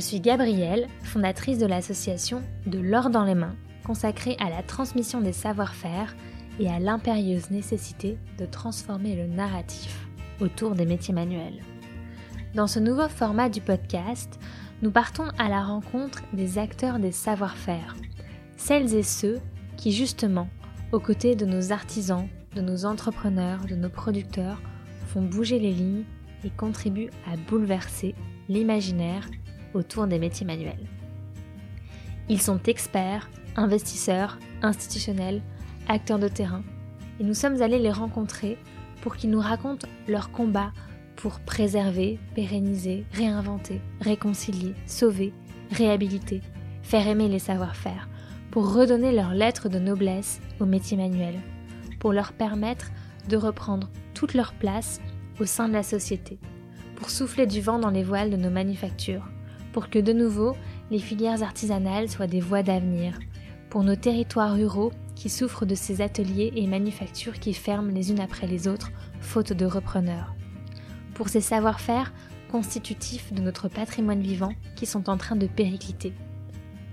[0.00, 5.32] suis Gabrielle, fondatrice de l'association De l'or dans les mains, consacrée à la transmission des
[5.32, 6.14] savoir-faire
[6.58, 10.08] et à l'impérieuse nécessité de transformer le narratif
[10.40, 11.62] autour des métiers manuels.
[12.54, 14.38] Dans ce nouveau format du podcast,
[14.82, 17.96] nous partons à la rencontre des acteurs des savoir-faire,
[18.56, 19.38] celles et ceux
[19.76, 20.48] qui justement,
[20.92, 24.60] aux côtés de nos artisans, de nos entrepreneurs, de nos producteurs,
[25.06, 26.04] font bouger les lignes
[26.44, 28.14] et contribuent à bouleverser
[28.48, 29.28] l'imaginaire
[29.74, 30.86] autour des métiers manuels.
[32.28, 35.42] Ils sont experts, investisseurs, institutionnels,
[35.88, 36.62] acteurs de terrain,
[37.18, 38.56] et nous sommes allés les rencontrer
[39.02, 40.72] pour qu'ils nous racontent leur combat
[41.16, 45.34] pour préserver, pérenniser, réinventer, réconcilier, sauver,
[45.70, 46.40] réhabiliter,
[46.82, 48.08] faire aimer les savoir-faire,
[48.50, 51.40] pour redonner leur lettre de noblesse aux métiers manuels,
[51.98, 52.90] pour leur permettre
[53.28, 55.00] de reprendre toute leur place
[55.40, 56.38] au sein de la société,
[56.96, 59.28] pour souffler du vent dans les voiles de nos manufactures,
[59.72, 60.56] pour que de nouveau
[60.90, 63.18] les filières artisanales soient des voies d'avenir,
[63.68, 68.20] pour nos territoires ruraux qui souffrent de ces ateliers et manufactures qui ferment les unes
[68.20, 70.34] après les autres, faute de repreneurs,
[71.14, 72.12] pour ces savoir-faire
[72.50, 76.12] constitutifs de notre patrimoine vivant qui sont en train de péricliter.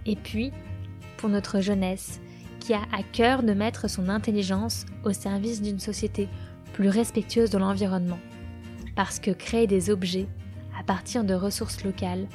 [0.06, 0.52] Et puis,
[1.18, 2.22] pour notre jeunesse,
[2.60, 6.28] qui a à cœur de mettre son intelligence au service d'une société
[6.74, 8.20] plus respectueuse de l'environnement.
[8.96, 10.28] Parce que créer des objets
[10.80, 12.28] à partir de ressources locales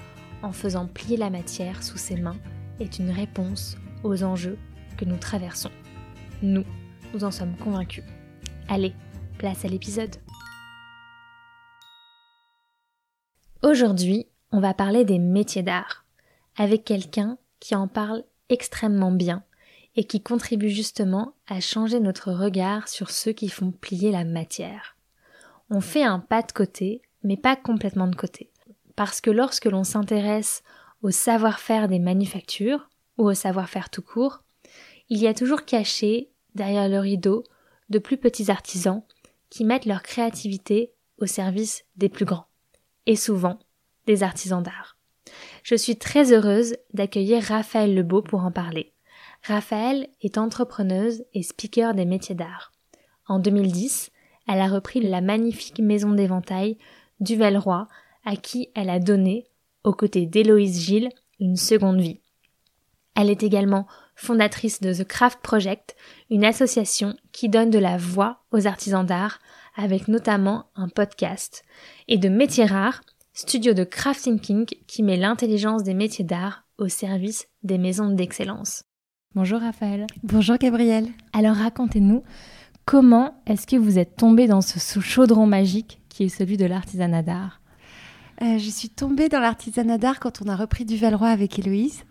[0.42, 2.38] en faisant plier la matière sous ses mains
[2.80, 4.58] est une réponse aux enjeux
[4.96, 5.70] que nous traversons.
[6.42, 6.64] Nous,
[7.14, 8.04] nous en sommes convaincus.
[8.68, 8.94] Allez,
[9.38, 10.16] place à l'épisode.
[13.62, 16.04] Aujourd'hui, on va parler des métiers d'art,
[16.56, 19.44] avec quelqu'un qui en parle extrêmement bien
[19.94, 24.96] et qui contribue justement à changer notre regard sur ceux qui font plier la matière.
[25.70, 28.51] On fait un pas de côté, mais pas complètement de côté.
[28.96, 30.62] Parce que lorsque l'on s'intéresse
[31.02, 32.88] au savoir-faire des manufactures,
[33.18, 34.42] ou au savoir-faire tout court,
[35.08, 37.44] il y a toujours caché, derrière le rideau,
[37.90, 39.02] de plus petits artisans
[39.50, 42.46] qui mettent leur créativité au service des plus grands,
[43.06, 43.58] et souvent
[44.06, 44.96] des artisans d'art.
[45.62, 48.92] Je suis très heureuse d'accueillir Raphaël Lebeau pour en parler.
[49.44, 52.72] Raphaël est entrepreneuse et speaker des métiers d'art.
[53.26, 54.10] En 2010,
[54.48, 56.78] elle a repris la magnifique maison d'éventail
[57.20, 57.86] Duvel-Roi,
[58.24, 59.46] à qui elle a donné,
[59.84, 61.10] aux côtés d'Héloïse Gilles,
[61.40, 62.20] une seconde vie.
[63.14, 65.96] Elle est également fondatrice de The Craft Project,
[66.30, 69.38] une association qui donne de la voix aux artisans d'art,
[69.74, 71.64] avec notamment un podcast,
[72.08, 73.00] et de Métiers Rares,
[73.34, 78.84] studio de craft thinking qui met l'intelligence des métiers d'art au service des maisons d'excellence.
[79.34, 80.06] Bonjour Raphaël.
[80.22, 81.08] Bonjour Gabriel.
[81.32, 82.22] Alors racontez-nous,
[82.84, 87.22] comment est-ce que vous êtes tombé dans ce chaudron magique qui est celui de l'artisanat
[87.22, 87.61] d'art?
[88.42, 92.02] Je suis tombée dans l'artisanat d'art quand on a repris du Valois avec Héloïse.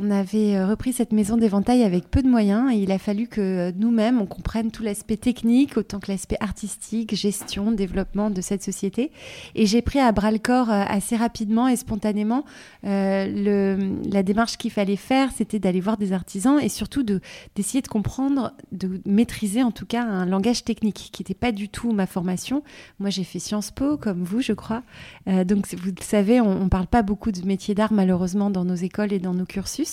[0.00, 3.28] On avait euh, repris cette maison d'éventail avec peu de moyens et il a fallu
[3.28, 8.40] que euh, nous-mêmes, on comprenne tout l'aspect technique autant que l'aspect artistique, gestion, développement de
[8.40, 9.12] cette société.
[9.54, 12.44] Et j'ai pris à bras le corps euh, assez rapidement et spontanément
[12.82, 17.20] la démarche qu'il fallait faire, c'était d'aller voir des artisans et surtout de,
[17.54, 21.68] d'essayer de comprendre, de maîtriser en tout cas un langage technique qui n'était pas du
[21.68, 22.62] tout ma formation.
[22.98, 24.82] Moi, j'ai fait Sciences Po, comme vous, je crois.
[25.26, 28.74] donc, vous le savez, on ne parle pas beaucoup de métiers d'art malheureusement dans nos
[28.74, 29.83] écoles et dans nos cursus.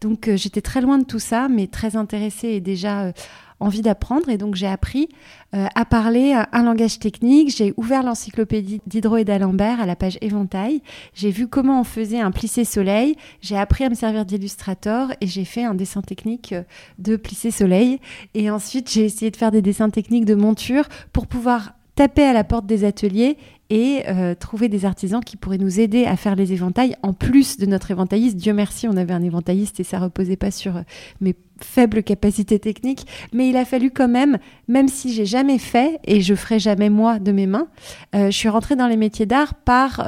[0.00, 3.12] Donc euh, j'étais très loin de tout ça, mais très intéressée et déjà euh,
[3.60, 4.28] envie d'apprendre.
[4.28, 5.08] Et donc j'ai appris
[5.54, 7.54] euh, à parler un langage technique.
[7.56, 10.82] J'ai ouvert l'encyclopédie d'Hydro et d'Alembert à la page éventail.
[11.14, 13.16] J'ai vu comment on faisait un plissé soleil.
[13.40, 16.54] J'ai appris à me servir d'illustrator et j'ai fait un dessin technique
[16.98, 18.00] de plissé soleil.
[18.34, 22.34] Et ensuite j'ai essayé de faire des dessins techniques de monture pour pouvoir taper à
[22.34, 23.38] la porte des ateliers
[23.70, 27.56] et euh, trouver des artisans qui pourraient nous aider à faire les éventails en plus
[27.58, 28.36] de notre éventailliste.
[28.36, 30.82] Dieu merci, on avait un éventailliste et ça reposait pas sur euh,
[31.20, 34.38] mes faibles capacités techniques, mais il a fallu quand même,
[34.68, 37.68] même si j'ai jamais fait et je ferai jamais moi de mes mains,
[38.14, 40.06] euh, je suis rentrée dans les métiers d'art par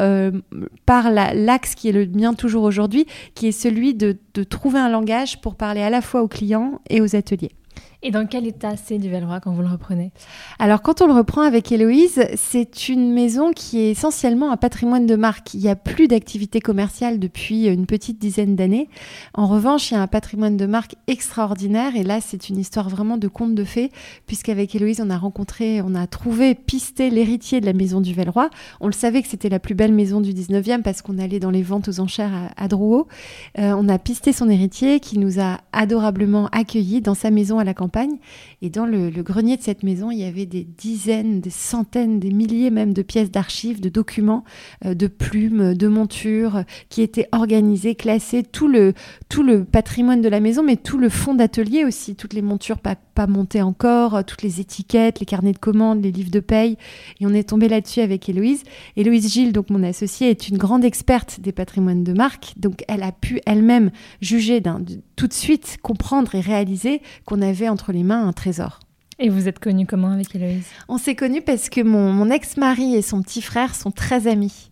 [0.85, 4.91] par l'axe qui est le mien toujours aujourd'hui, qui est celui de, de trouver un
[4.91, 7.53] langage pour parler à la fois aux clients et aux ateliers.
[8.00, 10.12] Et dans quel état c'est du Velroy quand vous le reprenez?
[10.61, 15.05] Alors quand on le reprend avec Héloïse, c'est une maison qui est essentiellement un patrimoine
[15.05, 15.53] de marque.
[15.55, 18.89] Il n'y a plus d'activité commerciale depuis une petite dizaine d'années.
[19.35, 22.89] En revanche, il y a un patrimoine de marque extraordinaire et là c'est une histoire
[22.89, 23.91] vraiment de conte de fées
[24.29, 28.49] puisqu'avec Héloïse on a rencontré, on a trouvé, pisté l'héritier de la maison du Velroy.
[28.81, 31.50] On le savait que c'était la plus belle maison du 19e parce qu'on allait dans
[31.50, 33.09] les ventes aux enchères à, Drouot.
[33.59, 37.65] Euh, on a pisté son héritier qui nous a adorablement accueillis dans sa maison à
[37.65, 37.88] la campagne
[38.62, 42.31] Et dans le, grenier de cette maison, il y avait des dizaines, des centaines, des
[42.31, 44.44] milliers même de pièces d'archives, de documents,
[44.85, 48.94] euh, de plumes, de montures, qui étaient organisées, classées, tout le,
[49.29, 52.79] tout le patrimoine de la maison, mais tout le fond d'atelier aussi, toutes les montures
[52.79, 56.76] pas, pas montées encore, toutes les étiquettes, les carnets de commandes, les livres de paye.
[57.20, 58.62] Et on est tombé là-dessus avec Héloïse.
[58.96, 62.55] Héloïse Gilles, donc mon associée, est une grande experte des patrimoines de marque.
[62.56, 63.90] Donc elle a pu elle-même
[64.20, 64.61] juger
[65.19, 68.79] tout de suite, comprendre et réaliser qu'on avait entre les mains un trésor.
[69.19, 70.69] Et vous êtes connue comment avec Héloïse?
[70.88, 74.70] On s'est connus parce que mon, ex-mari et son petit frère sont très amis.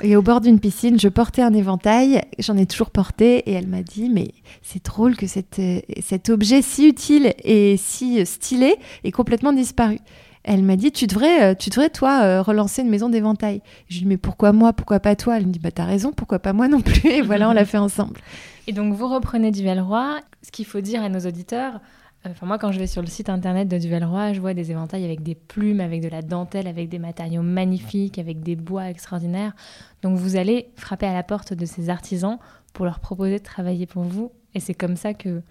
[0.00, 3.66] Et au bord d'une piscine, je portais un éventail, j'en ai toujours porté, et elle
[3.66, 4.30] m'a dit, mais
[4.62, 9.98] c'est drôle que cet objet si utile et si stylé ait complètement disparu.
[10.44, 13.62] Elle m'a dit, tu devrais, tu devrais toi, euh, relancer une maison d'éventail.
[13.88, 14.72] Je lui ai dit, mais pourquoi moi?
[14.72, 15.36] Pourquoi pas toi?
[15.36, 17.10] Elle me dit, bah t'as raison, pourquoi pas moi non plus?
[17.10, 18.20] Et voilà, on l'a fait ensemble.
[18.66, 20.20] Et donc, vous reprenez Duvelroy.
[20.42, 21.80] Ce qu'il faut dire à nos auditeurs,
[22.26, 24.70] euh, Enfin, moi, quand je vais sur le site internet de Duvelroy, je vois des
[24.70, 28.88] éventails avec des plumes, avec de la dentelle, avec des matériaux magnifiques, avec des bois
[28.88, 29.54] extraordinaires.
[30.02, 32.38] Donc, vous allez frapper à la porte de ces artisans
[32.72, 34.32] pour leur proposer de travailler pour vous.
[34.54, 35.42] Et c'est comme ça que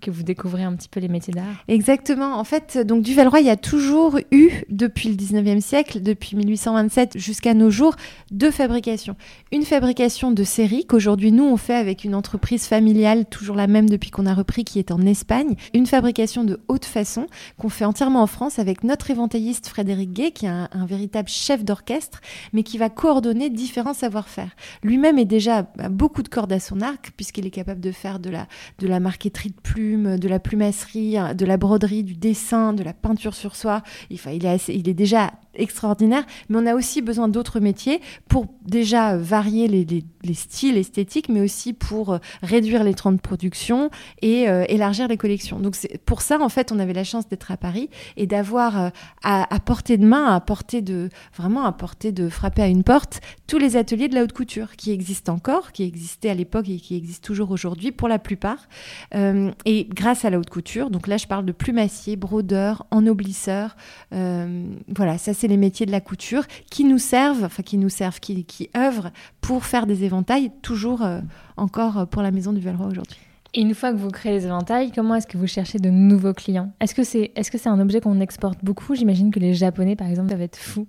[0.00, 1.64] que vous découvrez un petit peu les métiers d'art.
[1.68, 2.38] Exactement.
[2.38, 6.36] En fait, donc du Valois, il y a toujours eu, depuis le 19e siècle, depuis
[6.36, 7.94] 1827 jusqu'à nos jours,
[8.30, 9.16] deux fabrications.
[9.52, 13.88] Une fabrication de série qu'aujourd'hui nous on fait avec une entreprise familiale, toujours la même
[13.88, 15.56] depuis qu'on a repris, qui est en Espagne.
[15.74, 20.30] Une fabrication de haute façon qu'on fait entièrement en France avec notre éventailliste Frédéric Gay,
[20.30, 22.20] qui est un, véritable chef d'orchestre,
[22.52, 24.50] mais qui va coordonner différents savoir-faire.
[24.82, 28.30] Lui-même est déjà beaucoup de cordes à son arc, puisqu'il est capable de faire de
[28.30, 28.46] la,
[28.78, 32.92] de la marqueterie de plus de la plumasserie, de la broderie, du dessin, de la
[32.92, 33.82] peinture sur soie.
[34.10, 40.34] Il est déjà extraordinaire, mais on a aussi besoin d'autres métiers pour déjà varier les,
[40.34, 43.90] styles esthétiques, mais aussi pour euh, réduire les temps de production
[44.20, 45.58] et euh, élargir les collections.
[45.58, 45.74] Donc
[46.04, 48.88] pour ça, en fait, on avait la chance d'être à Paris et d'avoir euh,
[49.22, 53.20] à, portée de main, à portée de vraiment à portée de frapper à une porte,
[53.46, 56.78] tous les ateliers de la haute couture qui existent encore, qui existaient à l'époque et
[56.78, 58.68] qui existent toujours aujourd'hui pour la plupart.
[59.14, 63.76] et grâce à la haute couture, donc là je parle de plumassier, brodeur, ennoblisseur,
[64.10, 68.20] voilà, ça c'est les métiers de la couture qui nous servent, enfin qui nous servent,
[68.20, 69.10] qui, qui œuvrent
[69.40, 71.20] pour faire des éventails, toujours euh,
[71.56, 73.18] encore pour la maison du Valois aujourd'hui.
[73.58, 76.32] Et une fois que vous créez les éventails, comment est-ce que vous cherchez de nouveaux
[76.32, 76.70] clients?
[76.78, 78.94] Est-ce que c'est est -ce c'est un objet qu'on exporte beaucoup?
[78.94, 80.86] J'imagine que les Japonais, par exemple, doivent être fous.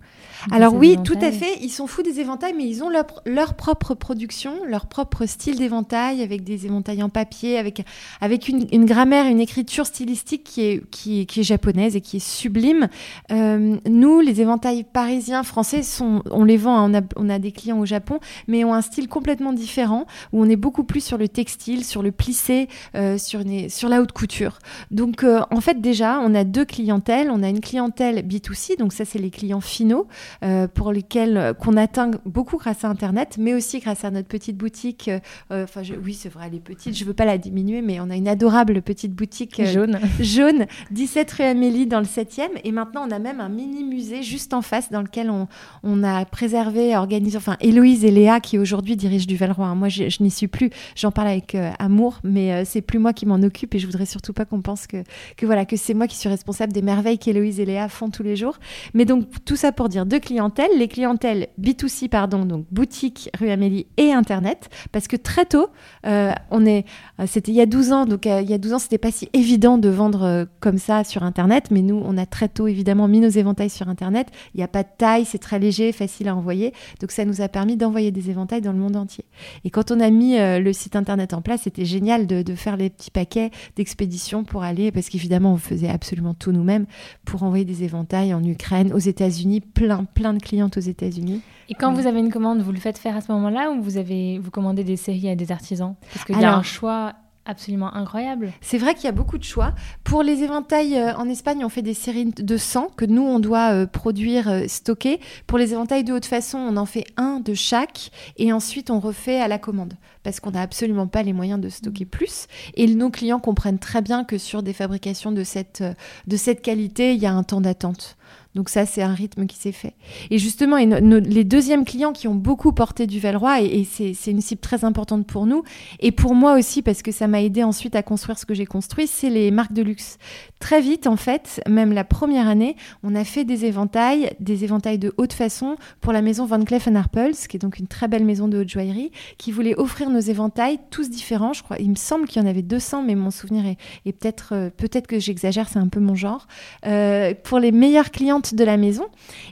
[0.51, 1.57] Alors oui, tout à fait.
[1.63, 5.57] Ils sont fous des éventails, mais ils ont leur, leur propre production, leur propre style
[5.57, 7.83] d'éventail, avec des éventails en papier, avec,
[8.21, 12.17] avec une, une, grammaire, une écriture stylistique qui est, qui, qui est japonaise et qui
[12.17, 12.87] est sublime.
[13.31, 17.39] Euh, nous, les éventails parisiens, français, sont, on les vend, hein, on a, on a
[17.39, 21.03] des clients au Japon, mais ont un style complètement différent, où on est beaucoup plus
[21.03, 22.58] sur le textile, sur le plissé
[22.95, 24.59] euh, sur, sur la haute couture.
[24.91, 27.29] Donc euh, en fait déjà, on a deux clientèles.
[27.31, 30.07] On a une clientèle B2C, donc ça c'est les clients finaux
[30.43, 34.57] euh, pour lesquels qu'on atteint beaucoup grâce à Internet, mais aussi grâce à notre petite
[34.57, 35.09] boutique.
[35.51, 38.15] Enfin oui, c'est vrai, elle est petite, je veux pas la diminuer, mais on a
[38.15, 39.99] une adorable petite boutique jaune.
[40.19, 42.49] jaune, 17 rue Amélie dans le 7e.
[42.63, 45.47] Et maintenant, on a même un mini musée juste en face dans lequel on,
[45.83, 49.65] on a préservé, organisé, enfin Héloïse et Léa qui aujourd'hui dirigent du Valroy.
[49.65, 49.75] Hein.
[49.75, 53.11] Moi, je, n'y suis plus, j'en parle avec amour, mais mais euh, c'est plus moi
[53.11, 55.03] qui m'en occupe et je voudrais surtout pas qu'on pense que,
[55.35, 58.23] que voilà que c'est moi qui suis responsable des merveilles qu'Héloïse et Léa font tous
[58.23, 58.59] les jours.
[58.93, 63.49] Mais donc tout ça pour dire deux clientèles, les clientèles B2C pardon, donc boutique rue
[63.49, 65.67] Amélie et internet parce que très tôt
[66.05, 66.85] euh, on est
[67.19, 69.11] euh, c'était il y a 12 ans donc il y a 12 ans c'était pas
[69.11, 73.09] si évident de vendre comme ça sur internet mais nous on a très tôt évidemment
[73.09, 76.29] mis nos éventails sur internet, il n'y a pas de taille, c'est très léger, facile
[76.29, 76.73] à envoyer.
[77.01, 79.25] Donc ça nous a permis d'envoyer des éventails dans le monde entier.
[79.65, 82.89] Et quand on a mis le site internet en place, c'était génial de, faire les
[82.89, 86.85] petits paquets d'expéditions pour aller, parce qu'évidemment, on faisait absolument tout nous-mêmes,
[87.25, 91.41] pour envoyer des éventails en Ukraine, aux États-Unis, plein, plein de clientes aux États-Unis.
[91.69, 93.97] Et quand vous avez une commande, vous le faites faire à ce moment-là ou vous,
[93.97, 95.95] avez, vous commandez des séries à des artisans?
[96.13, 97.13] Parce qu'il y a un choix
[97.45, 98.51] absolument incroyable.
[98.61, 99.73] C'est vrai qu'il y a beaucoup de choix.
[100.03, 103.39] Pour les éventails euh, en Espagne, on fait des séries de 100 que nous, on
[103.39, 105.19] doit euh, produire, euh, stocker.
[105.47, 108.99] Pour les éventails de haute façon, on en fait un de chaque et ensuite on
[108.99, 112.09] refait à la commande parce qu'on n'a absolument pas les moyens de stocker mm.
[112.09, 112.47] plus.
[112.75, 115.83] Et nos clients comprennent très bien que sur des fabrications de cette,
[116.27, 118.17] de cette qualité, il y a un temps d'attente.
[118.55, 119.93] Donc ça, c'est un rythme qui s'est fait.
[120.31, 124.61] Et justement, les deuxièmes clients qui ont beaucoup porté du Velroy, et, c'est une cible
[124.61, 125.63] très importante pour nous,
[125.99, 128.65] et pour moi aussi, parce que ça m'a aidé ensuite à construire ce que j'ai
[128.65, 130.17] construit, c'est les marques de luxe.
[130.59, 134.97] Très vite, en fait, même la première année, on a fait des éventails, des éventails
[134.97, 138.25] de haute façon pour la maison Van Cleef Arpels, qui est donc une très belle
[138.25, 141.53] maison de haute joaillerie, qui voulait offrir nos éventails tous différents.
[141.53, 144.53] Je crois, il me semble qu'il y en avait 200, mais mon souvenir est, peut-être
[144.53, 146.47] euh, peut-être que j'exagère, c'est un peu mon genre.
[146.85, 148.09] Euh, pour les meilleures
[148.53, 149.05] de la maison.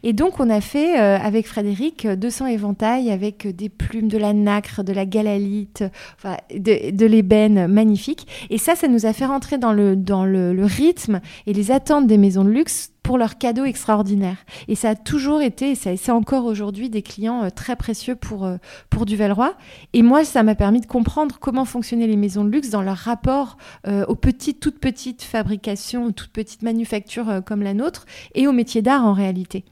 [0.04, 4.34] Et donc, on a fait euh, avec Frédéric 200 éventails avec des plumes de la
[4.34, 5.84] nacre, de la galalite,
[6.54, 8.28] de, l'ébène magnifique.
[8.50, 12.08] Et ça, ça nous a fait rentrer dans le, dans le rythme et les attentes
[12.08, 14.36] des maisons de luxe pour leurs cadeaux extraordinaires.
[14.68, 18.46] Et ça a toujours été, et c'est encore aujourd'hui, des clients euh, très précieux pour,
[18.46, 18.58] euh,
[18.90, 19.56] pour Duvelroy.
[19.94, 22.98] Et moi, ça m'a permis de comprendre comment fonctionnaient les maisons de luxe dans leur
[22.98, 23.56] rapport
[23.88, 28.52] euh, aux petites, toutes petites fabrications, aux toutes petites manufactures comme la nôtre, et aux
[28.52, 29.64] métiers d'art en réalité.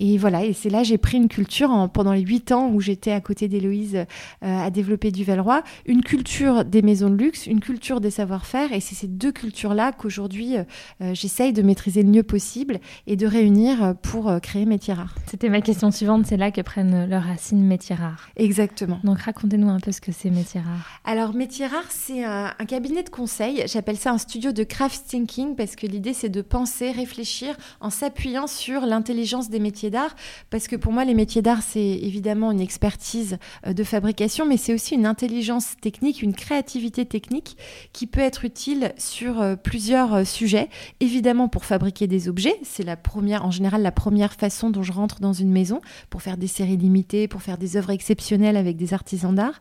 [0.00, 2.80] Et voilà, et c'est là j'ai pris une culture en, pendant les huit ans où
[2.80, 4.04] j'étais à côté d'Héloïse euh,
[4.42, 8.80] à développer du Velroy, une culture des maisons de luxe, une culture des savoir-faire, et
[8.80, 10.64] c'est ces deux cultures-là qu'aujourd'hui euh,
[11.00, 15.14] euh, j'essaye de maîtriser le mieux possible et de réunir pour créer Métiers Rares.
[15.26, 18.28] C'était ma question suivante, c'est là que prennent leur racine Métiers Rares.
[18.36, 19.00] Exactement.
[19.04, 21.00] Donc racontez-nous un peu ce que c'est Métiers Rares.
[21.04, 25.06] Alors Métiers Rares, c'est un, un cabinet de conseil, j'appelle ça un studio de craft
[25.06, 30.14] thinking parce que l'idée c'est de penser, réfléchir en s'appuyant sur l'intelligence des métiers d'art,
[30.50, 34.56] parce que pour moi, les métiers d'art, c'est évidemment une expertise euh, de fabrication, mais
[34.56, 37.56] c'est aussi une intelligence technique, une créativité technique
[37.92, 40.68] qui peut être utile sur euh, plusieurs euh, sujets.
[41.00, 44.92] Évidemment, pour fabriquer des objets, c'est la première, en général, la première façon dont je
[44.92, 48.76] rentre dans une maison, pour faire des séries limitées, pour faire des œuvres exceptionnelles avec
[48.76, 49.60] des artisans d'art.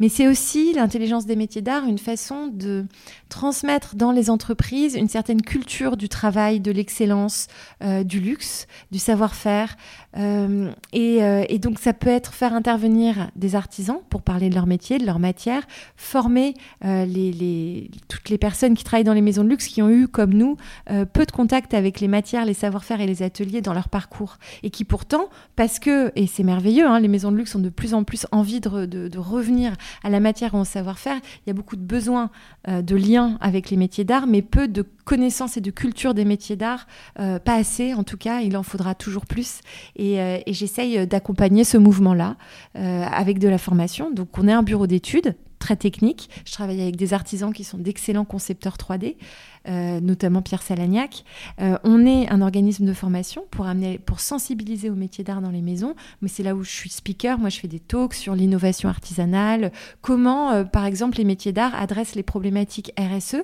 [0.00, 2.86] Mais c'est aussi l'intelligence des métiers d'art, une façon de
[3.28, 7.46] transmettre dans les entreprises une certaine culture du travail, de l'excellence,
[8.04, 9.63] du luxe, du savoir-faire
[10.16, 14.66] euh, euh, et, donc ça peut être faire intervenir des artisans pour parler de leur
[14.66, 15.62] métier, de leur matière,
[15.96, 16.54] former
[16.84, 17.06] euh,
[18.08, 20.56] toutes les personnes qui travaillent dans les maisons de luxe qui ont eu, comme nous,
[21.12, 24.38] peu de contact avec les matières, les savoir-faire et les ateliers dans leur parcours.
[24.62, 27.68] Et qui pourtant, parce que, et c'est merveilleux, hein, les maisons de luxe ont de
[27.68, 31.50] plus en plus envie de, de, revenir à la matière et au savoir-faire, il y
[31.50, 32.30] a beaucoup de besoins
[32.68, 36.56] de liens avec les métiers d'art, mais peu de connaissance et de culture des métiers
[36.56, 39.53] d'art, pas assez en tout cas, il en faudra toujours plus.
[39.96, 42.36] Et, euh, et j'essaye d'accompagner ce mouvement-là
[42.76, 44.10] euh, avec de la formation.
[44.10, 46.28] Donc on est un bureau d'études très technique.
[46.44, 49.16] Je travaille avec des artisans qui sont d'excellents concepteurs 3D.
[49.66, 51.24] Euh, notamment Pierre Salagnac.
[51.58, 55.50] Euh, on est un organisme de formation pour, amener, pour sensibiliser au métier d'art dans
[55.50, 57.38] les maisons, mais c'est là où je suis speaker.
[57.38, 61.74] Moi, je fais des talks sur l'innovation artisanale, comment, euh, par exemple, les métiers d'art
[61.76, 63.36] adressent les problématiques RSE,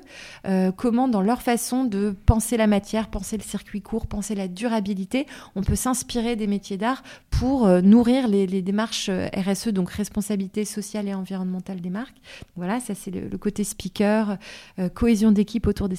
[0.76, 5.26] comment, dans leur façon de penser la matière, penser le circuit court, penser la durabilité,
[5.54, 11.14] on peut s'inspirer des métiers d'art pour nourrir les, démarches RSE, donc responsabilité sociale et
[11.14, 12.16] environnementale des marques?
[12.56, 14.36] Voilà, ça c'est le, le, côté speaker,
[14.94, 15.96] cohésion d'équipe autour des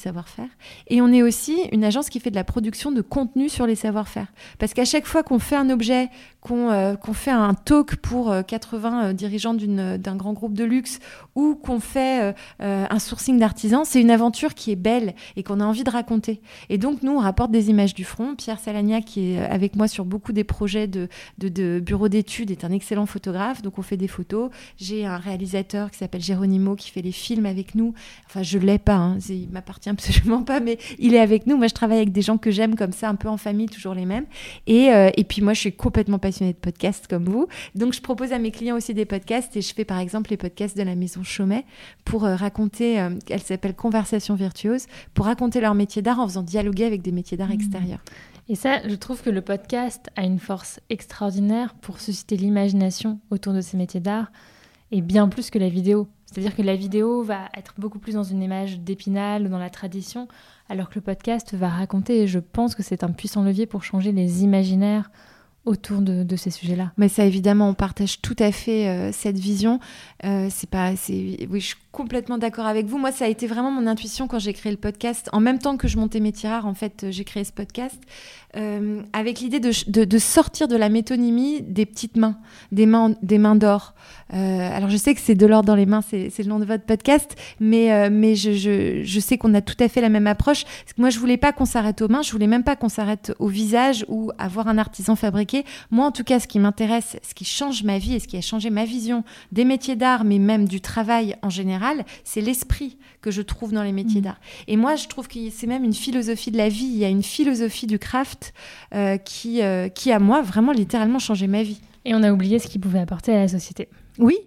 [0.88, 3.75] Et on est aussi une agence qui fait de la production de contenu sur les
[3.75, 4.27] savoir-faire.
[4.60, 6.10] Parce qu'à chaque fois qu'on fait un objet,
[6.41, 11.00] qu'on euh, fait un talk pour 80 euh, euh, dirigeants d'un grand groupe de luxe
[11.36, 15.63] ou qu'on fait un sourcing d'artisans, c'est une aventure qui est belle et qu'on a
[15.63, 16.41] envie de raconter.
[16.69, 18.36] Et donc, nous, on rapporte des images du front.
[18.36, 21.07] Pierre Salagna, qui est avec moi sur beaucoup des projets de,
[21.38, 23.62] de, bureau d'études, est un excellent photographe.
[23.62, 24.50] Donc, on fait des photos.
[24.77, 27.93] J'ai un réalisateur qui s'appelle Géronimo qui fait les films avec nous.
[28.27, 29.17] Enfin, je l'ai pas, hein.
[29.29, 31.55] il m'appartient absolument pas, mais il est avec nous.
[31.55, 33.93] Moi, je travaille avec des gens que j'aime comme ça, un peu en famille, toujours
[33.93, 34.25] les mêmes.
[34.67, 37.47] Et puis, moi, je suis complètement passionnée de podcasts comme vous.
[37.75, 40.38] Donc, je propose à mes clients aussi des podcasts et je fais par exemple les
[40.38, 41.65] podcasts de la maison Chaumet
[42.05, 46.43] pour euh, raconter, euh, elle s'appelle Conversation virtuose, pour raconter leur métier d'art en faisant
[46.43, 47.53] dialoguer avec des métiers d'art mmh.
[47.53, 48.01] extérieurs.
[48.50, 53.53] Et ça, je trouve que le podcast a une force extraordinaire pour susciter l'imagination autour
[53.53, 54.31] de ces métiers d'art
[54.91, 56.07] et bien plus que la vidéo.
[56.25, 59.69] C'est-à-dire que la vidéo va être beaucoup plus dans une image d'épinal ou dans la
[59.69, 60.27] tradition,
[60.69, 63.83] alors que le podcast va raconter, et je pense que c'est un puissant levier pour
[63.83, 65.11] changer les imaginaires
[65.65, 66.91] autour de, ces sujets-là.
[66.98, 69.80] Mais ça, évidemment, on partage tout à fait euh, cette vision.
[70.25, 72.98] Euh, c'est pas, c'est, oui, complètement d'accord avec vous.
[72.98, 75.29] Moi, ça a été vraiment mon intuition quand j'ai créé le podcast.
[75.33, 78.00] En même temps que je montais mes rares, en fait, j'ai créé ce podcast
[78.55, 79.71] euh, avec l'idée de,
[80.05, 82.38] de, sortir de la métonymie des petites mains,
[82.71, 83.93] des mains, des mains d'or.
[84.29, 86.86] alors, je sais que c'est de l'or dans les mains, c'est, le nom de votre
[86.86, 88.51] podcast, mais, mais je,
[89.03, 90.63] je, sais qu'on a tout à fait la même approche.
[90.98, 93.48] Moi, je voulais pas qu'on s'arrête aux mains, je voulais même pas qu'on s'arrête au
[93.48, 95.41] visage ou avoir un artisan fabriqué
[95.89, 98.38] moi, en tout cas, ce qui m'intéresse, ce qui change ma vie et ce qui
[98.38, 102.41] a changé ma vision des métiers d'art, mais même du travail en général, général, c'est
[102.41, 104.23] l'esprit que je trouve dans les métiers mmh.
[104.23, 104.39] d'art.
[104.67, 106.85] Et moi, je trouve que c'est même une philosophie de la vie.
[106.85, 108.53] Il y a une philosophie du craft
[108.93, 111.81] euh, qui, euh, qui, à moi, vraiment littéralement changé ma vie.
[112.05, 113.89] Et on a oublié ce qu'il pouvait apporter à la société.
[114.17, 114.38] Oui,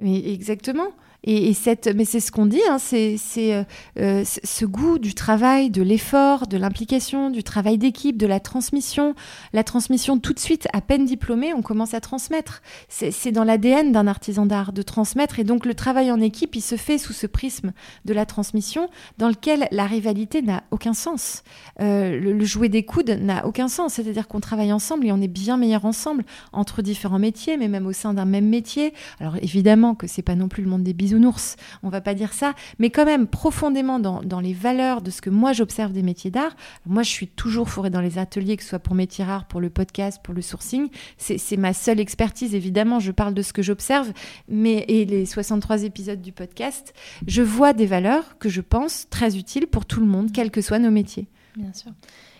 [0.00, 0.88] mais exactement.
[1.24, 3.64] Et, cette, mais c'est ce qu'on dit, hein, c'est euh,
[3.98, 9.14] euh, ce goût du travail, de l'effort, de l'implication, du travail d'équipe, de la transmission.
[9.52, 12.62] La transmission tout de suite, à peine diplômé, on commence à transmettre.
[12.88, 15.40] C'est dans l'ADN d'un artisan d'art de transmettre.
[15.40, 17.72] Et donc le travail en équipe, il se fait sous ce prisme
[18.04, 21.42] de la transmission, dans lequel la rivalité n'a aucun sens.
[21.80, 23.94] Euh, le, jouer des coudes n'a aucun sens.
[23.94, 27.86] C'est-à-dire qu'on travaille ensemble et on est bien meilleur ensemble entre différents métiers, mais même
[27.86, 28.94] au sein d'un même métier.
[29.18, 32.14] Alors évidemment que c'est pas non plus le monde des bisous bisounours, on va pas
[32.14, 36.02] dire ça, mais quand même profondément dans, les valeurs de ce que moi j'observe des
[36.02, 36.54] métiers d'art.
[36.86, 39.60] Moi, je suis toujours fourrée dans les ateliers, que ce soit pour métiers rares, pour
[39.60, 40.88] le podcast, pour le sourcing.
[41.16, 44.12] C'est ma seule expertise, évidemment, je parle de ce que j'observe,
[44.48, 46.92] mais et les 63 épisodes du podcast,
[47.26, 50.60] je vois des valeurs que je pense très utiles pour tout le monde, quels que
[50.60, 51.26] soient nos métiers.
[51.56, 51.92] Bien sûr.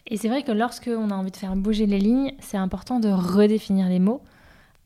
[0.06, 3.00] Et c'est vrai que lorsque on a envie de faire bouger les lignes, c'est important
[3.00, 4.22] de redéfinir les mots.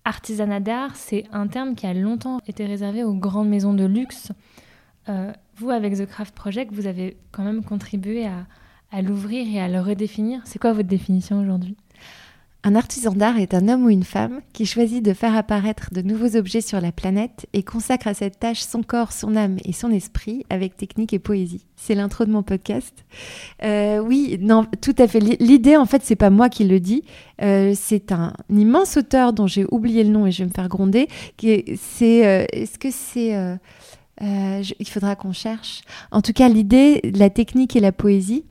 [0.04, 4.32] Artisanat d'art, c'est un terme qui a longtemps été réservé aux grandes maisons de luxe.
[5.09, 8.47] Euh, vous, avec The Craft Project, vous avez quand même contribué à,
[8.90, 10.40] à l'ouvrir et à le redéfinir.
[10.44, 11.76] C'est quoi votre définition aujourd'hui?
[12.64, 16.00] Un artisan d'art est un homme ou une femme qui choisit de faire apparaître de
[16.00, 19.73] nouveaux objets sur la planète et consacre à cette tâche son corps, son âme et
[19.73, 21.66] son esprit avec technique et poésie.
[21.75, 23.04] C'est l'intro de mon podcast.
[23.64, 25.19] Euh, oui, non, tout à fait.
[25.19, 27.02] L'idée, en fait, c'est pas moi qui le dis.
[27.42, 30.69] Euh, c'est un immense auteur dont j'ai oublié le nom et je vais me faire
[30.69, 31.09] gronder.
[31.40, 33.59] C'est, euh, est-ce que c'est
[34.21, 35.83] il faudra qu'on cherche.
[36.12, 38.45] En tout cas, l'idée, la technique et la poésie,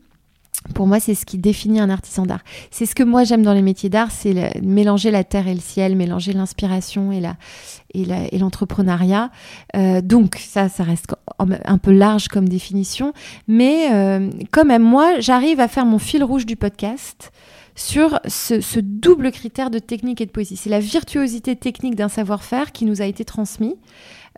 [0.75, 2.43] pour moi, c'est ce qui définit un artisan d'art.
[2.69, 5.59] C'est ce que moi j'aime dans les métiers d'art, c'est mélanger la terre et le
[5.59, 9.31] ciel, mélanger l'inspiration et l'entrepreneuriat.
[9.75, 11.07] Euh, donc ça, ça reste
[11.39, 13.13] un peu large comme définition,
[13.47, 17.31] mais euh, quand même, moi, j'arrive à faire mon fil rouge du podcast
[17.75, 20.57] sur ce, double critère de technique et de poésie.
[20.57, 23.75] C'est la virtuosité technique d'un savoir-faire qui nous a été transmis,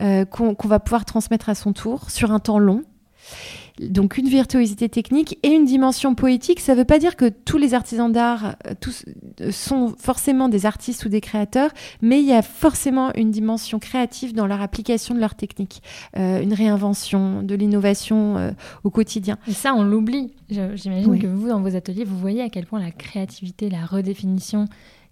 [0.01, 2.83] euh, qu'on va pouvoir transmettre à son tour sur un temps long.
[3.79, 7.57] Donc une virtuosité technique et une dimension poétique, ça ne veut pas dire que tous
[7.57, 9.05] les artisans d'art euh, tous,
[9.41, 11.71] euh, sont forcément des artistes ou des créateurs,
[12.01, 15.81] mais il y a forcément une dimension créative dans leur application de leur technique,
[16.17, 19.37] euh, une réinvention, de l'innovation au quotidien.
[19.47, 20.33] Et ça, on l'oublie.
[20.49, 24.65] J'imagine que vous, dans vos ateliers, vous voyez à quel point la créativité, la redéfinition,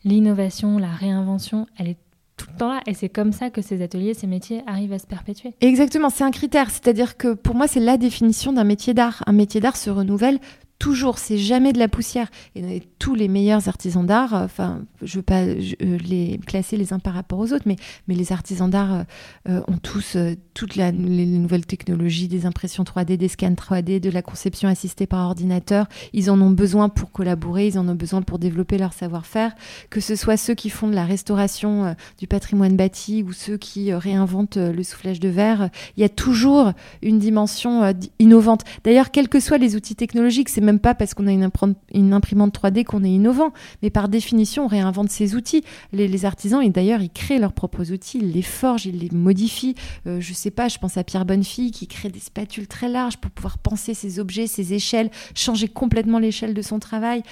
[0.03, 1.97] l'innovation, la réinvention, elle est
[2.41, 2.81] tout le temps là.
[2.87, 5.53] Et c'est comme ça que ces ateliers, ces métiers arrivent à se perpétuer.
[5.61, 6.69] Exactement, c'est un critère.
[6.69, 9.23] C'est-à-dire que pour moi, c'est la définition d'un métier d'art.
[9.27, 10.39] Un métier d'art se renouvelle
[10.81, 12.31] toujours, c'est jamais de la poussière.
[12.55, 16.91] Et tous les meilleurs artisans d'art, euh, enfin, je veux pas euh, les classer les
[16.91, 17.75] uns par rapport aux autres, mais,
[18.07, 19.05] mais les artisans d'art
[19.47, 20.17] euh, ont tous
[20.55, 25.27] toutes les nouvelles technologies, des impressions 3D, des scans 3D, de la conception assistée par
[25.27, 25.85] ordinateur.
[26.13, 29.53] Ils en ont besoin pour collaborer, ils en ont besoin pour développer leur savoir-faire.
[29.91, 33.93] Que ce soit ceux qui font de la restauration du patrimoine bâti ou ceux qui
[33.93, 38.63] réinventent le soufflage de verre, il y a toujours une dimension innovante.
[38.83, 42.83] D'ailleurs, quels que soient les outils technologiques, c'est pas parce qu'on a une, imprimante 3D
[42.83, 45.63] qu'on est innovant, mais par définition, on réinvente ces outils.
[45.91, 49.75] Les, artisans, et d'ailleurs, ils créent leurs propres outils, ils les forgent, ils les modifient.
[50.07, 53.17] Euh, je sais pas, je pense à Pierre Bonnefille qui crée des spatules très larges
[53.17, 57.23] pour pouvoir penser ses objets, ses échelles, changer complètement l'échelle de son travail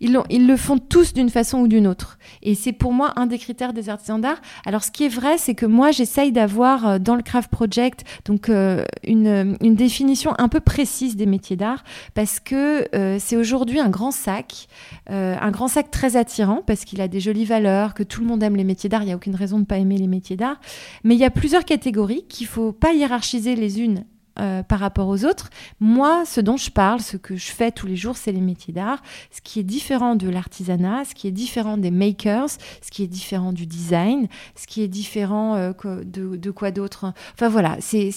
[0.00, 2.18] ils, le font tous d'une façon ou d'une autre.
[2.42, 4.40] Et c'est pour moi un des critères des artisans d'art.
[4.66, 8.04] Alors, ce qui est vrai, c'est que moi, j'essaye d'avoir euh, dans le Craft Project
[8.24, 11.82] donc euh, une, une, définition un peu précise des métiers d'art
[12.14, 14.68] parce que euh, c'est aujourd'hui un grand sac,
[15.08, 18.42] un grand sac très attirant parce qu'il a des jolies valeurs, que tout le monde
[18.42, 19.02] aime les métiers d'art.
[19.02, 20.60] Il n'y a aucune raison de ne pas aimer les métiers d'art.
[21.04, 24.04] Mais il y a plusieurs catégories qu'il faut pas hiérarchiser les unes
[24.40, 25.50] euh, par rapport aux autres.
[25.78, 28.72] Moi, ce dont je parle, ce que je fais tous les jours, c'est les métiers
[28.72, 29.02] d'art.
[29.30, 33.08] Ce qui est différent de l'artisanat, ce qui est différent des makers, ce qui est
[33.08, 35.72] différent du design, ce qui est différent euh,
[36.06, 37.12] de, quoi d'autre.
[37.34, 38.08] Enfin voilà, c'est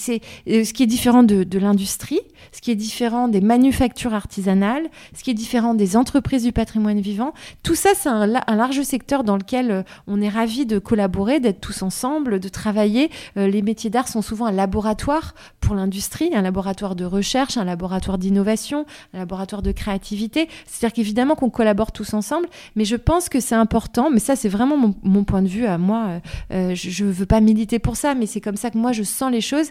[0.48, 5.22] euh, ce qui est différent de, l'industrie, ce qui est différent des manufactures artisanales, ce
[5.22, 7.34] qui est différent des entreprises du patrimoine vivant.
[7.62, 11.60] Tout ça, c'est un, un, large secteur dans lequel on est ravi de collaborer, d'être
[11.60, 13.10] tous ensemble, de travailler.
[13.36, 18.18] les métiers d'art sont souvent un laboratoire pour l'industrie un laboratoire de recherche, un laboratoire
[18.18, 20.48] d'innovation, un laboratoire de créativité.
[20.66, 24.48] C'est-à-dire qu'évidemment qu'on collabore tous ensemble, mais je pense que c'est important, mais ça c'est
[24.48, 26.20] vraiment mon, point de vue à moi,
[26.52, 29.02] euh, je ne veux pas militer pour ça, mais c'est comme ça que moi je
[29.02, 29.66] sens les choses.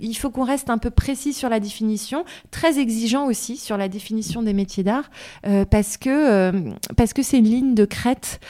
[0.00, 3.88] Il faut qu'on reste un peu précis sur la définition, très exigeant aussi sur la
[3.88, 5.10] définition des métiers d'art,
[5.46, 6.52] euh, parce que euh,
[6.96, 8.40] parce que c'est une ligne de crête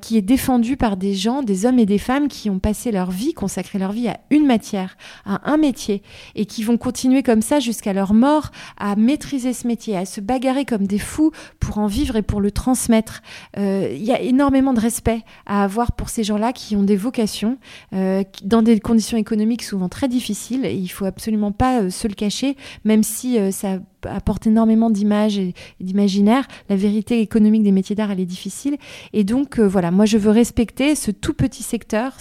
[0.00, 3.10] qui est défendue par des gens, des hommes et des femmes qui ont passé leur
[3.10, 6.02] vie, consacré leur vie à une matière, à un métier,
[6.34, 10.20] et qui vont continuer comme ça jusqu'à leur mort à maîtriser ce métier, à se
[10.20, 13.22] bagarrer comme des fous pour en vivre et pour le transmettre.
[13.56, 17.58] Il y a énormément de respect à avoir pour ces gens-là qui ont des vocations
[17.92, 20.64] euh, dans des conditions économiques souvent très difficiles.
[20.64, 24.90] Et il faut absolument pas euh, se le cacher, même si euh, ça apporte énormément
[24.90, 26.46] d'images et, d'imaginaire.
[26.68, 28.76] La vérité économique des métiers d'art, elle est difficile.
[29.12, 32.16] Et donc, voilà, moi, je veux respecter ce tout petit secteur.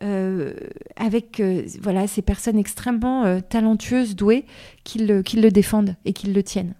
[0.00, 1.42] Avec
[1.80, 4.44] voilà ces personnes extrêmement talentueuses, douées,
[4.84, 6.74] qui le, qui le défendent et qui le tiennent.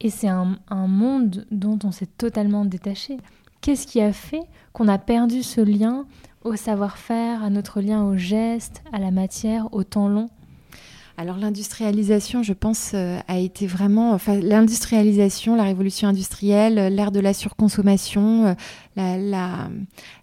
[0.00, 3.16] Et c'est un, un, monde dont on s'est totalement détaché.
[3.60, 6.06] Qu'est-ce qui a fait qu'on a perdu ce lien
[6.44, 10.28] au savoir-faire, à notre lien au geste, à la matière, au temps long?
[11.20, 17.18] Alors l'industrialisation, je pense, euh, a été vraiment, enfin l'industrialisation, la révolution industrielle, l'ère de
[17.18, 18.54] la surconsommation, euh,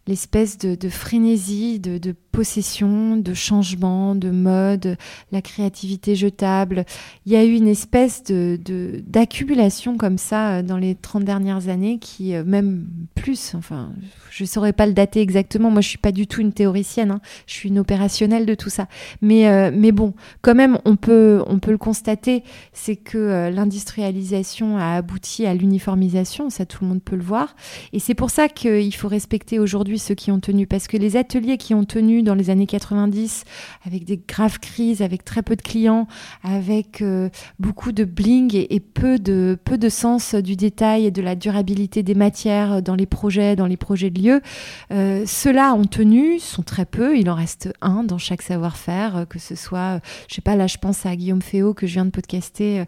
[0.08, 4.98] l'espèce de, frénésie, de, possession, de changement, de mode,
[5.32, 6.86] la créativité jetable.
[7.26, 11.98] Il y a eu une espèce d'accumulation comme ça euh, dans les 30 dernières années
[11.98, 13.94] qui, euh, même plus, enfin,
[14.30, 15.72] je ne saurais pas le dater exactement.
[15.72, 17.22] Moi, je suis pas du tout une théoricienne, hein.
[17.48, 18.88] je suis une opérationnelle de tout ça.
[19.22, 24.78] Mais, euh, mais bon, quand même, on peut, on peut le constater, c'est que l'industrialisation
[24.78, 27.56] a abouti à l'uniformisation, ça tout le monde peut le voir.
[27.94, 31.18] Et c'est pour ça qu'il faut respecter aujourd'hui ceux qui ont tenu, parce que les
[31.18, 33.44] ateliers qui ont tenu dans les années 90,
[33.86, 36.08] avec des graves crises, avec très peu de clients,
[36.44, 41.22] avec euh, beaucoup de bling et, peu, de, peu de sens du détail et de
[41.22, 44.42] la durabilité des matières dans les projets, dans les projets de lieux,
[44.92, 49.26] euh, ceux-là ont tenu, sont très peu, il en reste un dans chaque savoir-faire, euh,
[49.26, 52.06] que ce soit, je sais pas, là je pense à Guillaume Féot que je viens
[52.06, 52.84] de podcaster,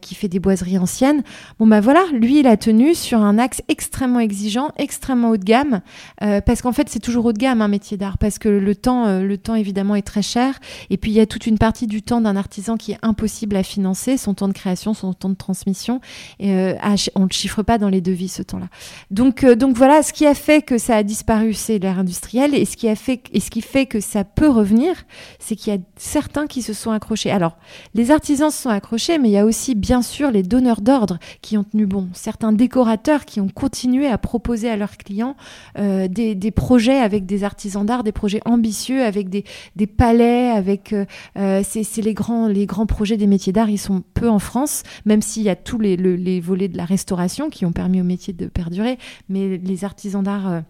[0.00, 1.22] qui fait des boiseries anciennes.
[1.58, 5.44] Bon ben voilà, lui il a tenu sur un axe extrêmement exigeant, extrêmement haut de
[5.44, 5.80] gamme,
[6.18, 9.06] parce qu'en fait, c'est toujours haut de gamme un métier d'art, parce que le temps,
[9.06, 10.58] euh, le temps évidemment est très cher.
[10.90, 13.56] Et puis il y a toute une partie du temps d'un artisan qui est impossible
[13.56, 16.00] à financer, son temps de création, son temps de transmission.
[16.38, 16.74] Et, euh,
[17.14, 18.68] on ne chiffre pas dans les devis ce temps-là.
[19.10, 22.54] Donc, euh, donc voilà, ce qui a fait que ça a disparu, c'est l'ère industrielle,
[22.54, 24.94] et ce qui a fait, et ce qui fait que ça peut revenir,
[25.38, 27.30] c'est qu'il y a certains qui se sont accrochés.
[27.30, 27.56] Alors,
[27.94, 31.18] les artisans se sont accrochés, mais il y a aussi bien sûr les donneurs d'ordre
[31.42, 32.08] qui ont tenu bon.
[32.12, 35.36] Certains décorateurs qui ont continué à proposer à leurs clients
[35.76, 39.44] des des projets avec des artisans d'art, des projets ambitieux, avec des,
[39.86, 41.04] palais, avec euh,
[41.36, 43.70] euh c'est les grands les grands projets des métiers d'art.
[43.70, 47.50] Ils sont peu en France, même s'il y a tous les, volets de la restauration
[47.50, 50.60] qui ont permis au métier de perdurer, mais les artisans d'art euh,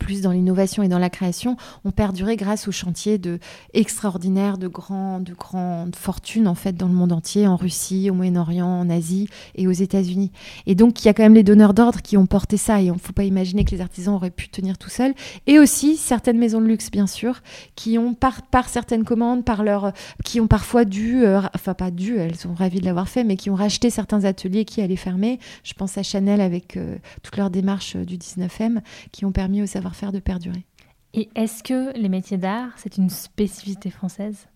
[0.00, 3.38] plus dans l'innovation et dans la création, ont perduré grâce aux chantiers de
[3.74, 8.14] extraordinaires, de grands, de grandes fortunes en fait dans le monde entier, en Russie, au
[8.14, 10.32] Moyen-Orient, en Asie et aux États-Unis.
[10.66, 12.86] Et donc il y a quand même les donneurs d'ordre qui ont porté ça et
[12.86, 15.14] il ne faut pas imaginer que les artisans auraient pu tenir tout seuls.
[15.46, 17.40] Et aussi certaines maisons de luxe bien sûr,
[17.76, 19.92] qui ont par, par certaines commandes, par leur,
[20.24, 23.36] qui ont parfois dû, euh, enfin pas dû, elles sont ravies de l'avoir fait, mais
[23.36, 25.38] qui ont racheté certains ateliers qui allaient fermer.
[25.62, 28.80] Je pense à Chanel avec euh, toute leur démarche euh, du 19e,
[29.12, 30.64] qui ont permis aux savoir-faire de perdurer.
[31.12, 34.46] Et est-ce que les métiers d'art, c'est une spécificité française?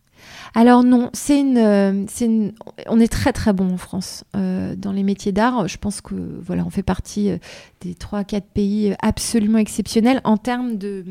[0.55, 2.53] Alors non, c'est une, euh, une,
[2.87, 5.67] on est très très bon en France euh, dans les métiers d'art.
[5.67, 7.39] Je pense que voilà, on fait partie euh,
[7.81, 11.05] des trois quatre pays absolument exceptionnels en termes de,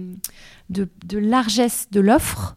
[0.69, 2.55] de, de largesse de l'offre.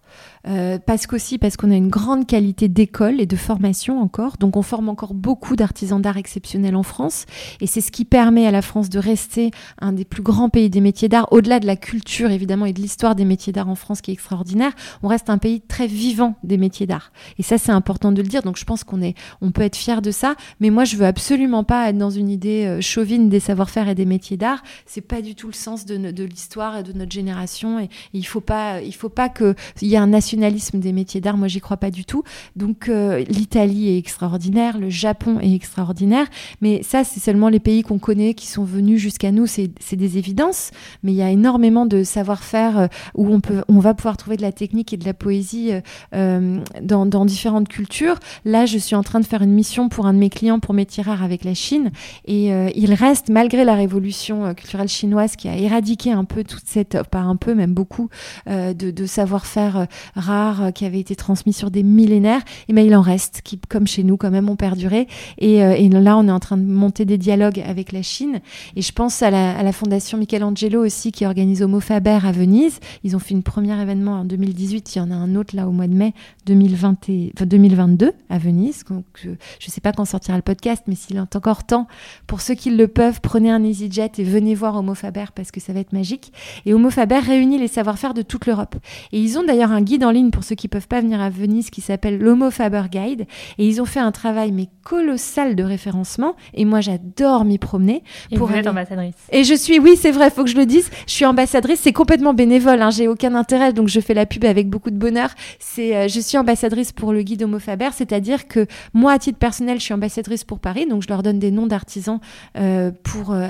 [0.48, 4.36] Euh, parce qu'aussi parce qu'on a une grande qualité d'école et de formation encore.
[4.38, 7.26] Donc on forme encore beaucoup d'artisans d'art exceptionnels en France.
[7.60, 10.70] Et c'est ce qui permet à la France de rester un des plus grands pays
[10.70, 13.74] des métiers d'art, au-delà de la culture évidemment et de l'histoire des métiers d'art en
[13.74, 14.72] France qui est extraordinaire.
[15.02, 17.10] On reste un pays très vivant des métiers d'art.
[17.38, 18.42] Et ça c'est important de le dire.
[18.42, 20.36] Donc je pense qu'on est, on peut être fier de ça.
[20.60, 23.96] Mais moi je veux absolument pas être dans une idée euh, chauvine des savoir-faire et
[23.96, 24.62] des métiers d'art.
[24.86, 27.80] C'est pas du tout le sens de, l'histoire et de notre génération.
[27.80, 31.36] Et, il faut pas, il faut pas qu'il y ait un national des métiers d'art,
[31.36, 32.22] moi j'y crois pas du tout.
[32.54, 36.26] Donc euh, l'Italie est extraordinaire, le Japon est extraordinaire,
[36.60, 40.18] mais ça c'est seulement les pays qu'on connaît qui sont venus jusqu'à nous, c'est des
[40.18, 40.70] évidences,
[41.02, 44.36] mais il y a énormément de savoir-faire euh, où on, peut, on va pouvoir trouver
[44.36, 45.70] de la technique et de la poésie
[46.14, 48.18] euh, dans, dans, différentes cultures.
[48.44, 50.74] Là je suis en train de faire une mission pour un de mes clients pour
[50.74, 51.90] métiers rares avec la Chine
[52.26, 57.02] et il reste, malgré la révolution culturelle chinoise qui a éradiqué un peu toute cette,
[57.10, 58.08] pas un peu, même beaucoup,
[58.46, 59.86] de, de savoir-faire
[60.26, 63.86] rares qui avaient été transmis sur des millénaires, et ben il en reste qui, comme
[63.86, 65.06] chez nous, quand même, ont perduré.
[65.38, 68.40] Et, et là, on est en train de monter des dialogues avec la Chine.
[68.74, 72.32] Et je pense à la, à la fondation Michelangelo aussi qui organise Homo Faber à
[72.32, 72.80] Venise.
[73.04, 74.94] Ils ont fait une première événement en 2018.
[74.94, 76.14] Il y en a un autre là au mois de mai
[76.46, 78.84] 2020 et, enfin, 2022 à Venise.
[78.88, 79.36] Donc, je ne
[79.70, 81.86] sais pas quand sortira le podcast, mais s'il est encore temps,
[82.26, 85.60] pour ceux qui le peuvent, prenez un EasyJet et venez voir Homo Faber parce que
[85.60, 86.32] ça va être magique.
[86.64, 88.76] Et Homo Faber réunit les savoir-faire de toute l'Europe.
[89.12, 91.30] Et ils ont d'ailleurs un guide en ligne pour ceux qui peuvent pas venir à
[91.30, 93.26] Venise qui s'appelle l'Homo Faber Guide.
[93.58, 96.34] Et ils ont fait un travail mais colossal de référencement.
[96.54, 98.02] Et moi, j'adore m'y promener.
[98.30, 99.14] Et pour vous êtes ambassadrice.
[99.30, 100.90] Et je suis, oui, c'est vrai, faut que je le dise.
[101.06, 101.80] Je suis ambassadrice.
[101.80, 102.82] C'est complètement bénévole.
[102.82, 105.30] Hein, J'ai aucun intérêt, donc je fais la pub avec beaucoup de bonheur.
[105.58, 109.38] C'est, euh, je suis ambassadrice pour le guide Homo Faber, c'est-à-dire que moi, à titre
[109.38, 112.20] personnel, je suis ambassadrice pour Paris, donc je leur donne des noms d'artisans
[112.56, 113.48] euh, pour euh,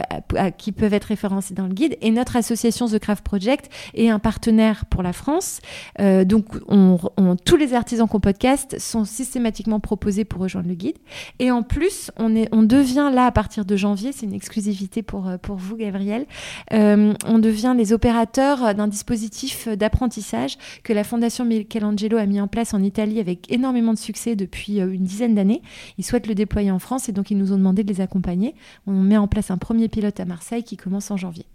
[0.58, 1.96] qui peuvent être référencés dans le guide.
[2.00, 5.60] Et notre association The Craft Project est un partenaire pour la France.
[6.00, 6.24] Euh,
[7.44, 10.96] tous les artisans qu'on podcast sont systématiquement proposés pour rejoindre le guide.
[11.38, 15.36] Et en plus, on devient là à partir de janvier, c'est une exclusivité pour euh,
[15.48, 16.26] vous, Gabriel.
[16.72, 22.48] Euh, on devient les opérateurs d'un dispositif d'apprentissage que la Fondation Michelangelo a mis en
[22.48, 25.62] place en Italie avec énormément de succès depuis une dizaine d'années.
[25.98, 28.54] Ils souhaitent le déployer en France et donc ils nous ont demandé de les accompagner.
[28.86, 31.46] On met en place un premier pilote à Marseille qui commence en janvier.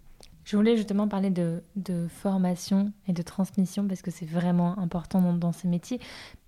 [0.51, 1.61] Je voulais justement parler de,
[2.09, 6.01] formation et de transmission parce que c'est vraiment important dans, dans, ces métiers.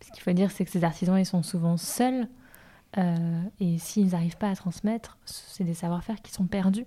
[0.06, 2.28] Ce qu'il faut dire, c'est que ces artisans, ils sont souvent seuls.
[2.98, 6.86] Euh, et s'ils n'arrivent pas à transmettre, c'est des savoir-faire qui sont perdus.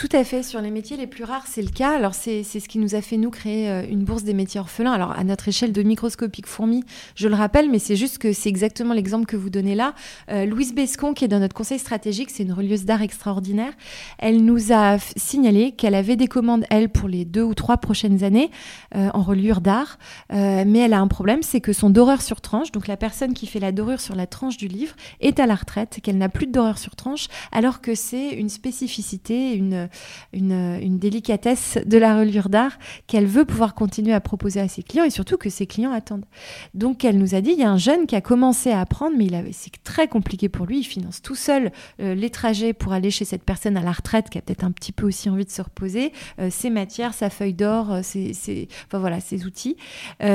[0.00, 0.42] Tout à fait.
[0.42, 1.94] Sur les métiers les plus rares, c'est le cas.
[1.94, 4.92] Alors, c'est ce qui nous a fait, nous, créer euh, une bourse des métiers orphelins.
[4.92, 6.84] Alors, à notre échelle de microscopique fourmi,
[7.16, 9.92] je le rappelle, mais c'est juste que c'est exactement l'exemple que vous donnez là.
[10.30, 13.74] Euh, Louise Bescon, qui est dans notre conseil stratégique, c'est une relieuse d'art extraordinaire.
[14.18, 18.24] Elle nous a signalé qu'elle avait des commandes, elle, pour les deux ou trois prochaines
[18.24, 18.50] années
[18.96, 19.98] euh, en reliure d'art.
[20.30, 23.46] Mais elle a un problème, c'est que son doreur sur tranche, donc la personne qui
[23.46, 26.46] fait la dorure sur la tranche du livre, est à la retraite, qu'elle n'a plus
[26.46, 29.88] de doreur sur tranche, alors que c'est une spécificité une,
[30.32, 35.04] une, délicatesse de la reliure d'art qu'elle veut pouvoir continuer à proposer à ses clients
[35.04, 36.26] et surtout que ses clients attendent.
[36.74, 39.16] Donc elle nous a dit, il y a un jeune qui a commencé à apprendre,
[39.16, 43.10] mais c'est très compliqué pour lui, il finance tout seul euh, les trajets pour aller
[43.10, 45.50] chez cette personne à la retraite qui a peut-être un petit peu aussi envie de
[45.50, 49.76] se reposer, euh, ses matières, sa feuille d'or, euh, ses, enfin voilà, ses outils.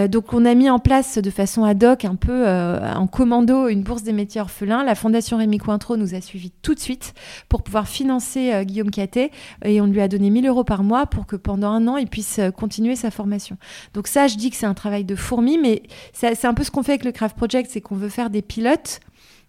[0.10, 3.84] Donc on a mis en place de façon ad hoc, un peu en commando, une
[3.84, 4.84] bourse des métiers orphelins.
[4.84, 7.14] La Fondation Rémi Cointreau nous a suivis tout de suite
[7.50, 8.64] pour pouvoir financer euh,
[8.96, 9.30] Guillaume
[9.64, 12.08] et on lui a donné 1000 euros par mois pour que pendant un an, il
[12.08, 13.58] puisse euh, continuer sa formation.
[13.94, 16.72] Donc ça, je dis que c'est un travail de fourmi, mais c'est un peu ce
[16.72, 19.00] qu'on fait avec le Craft Project, c'est qu'on veut faire des pilotes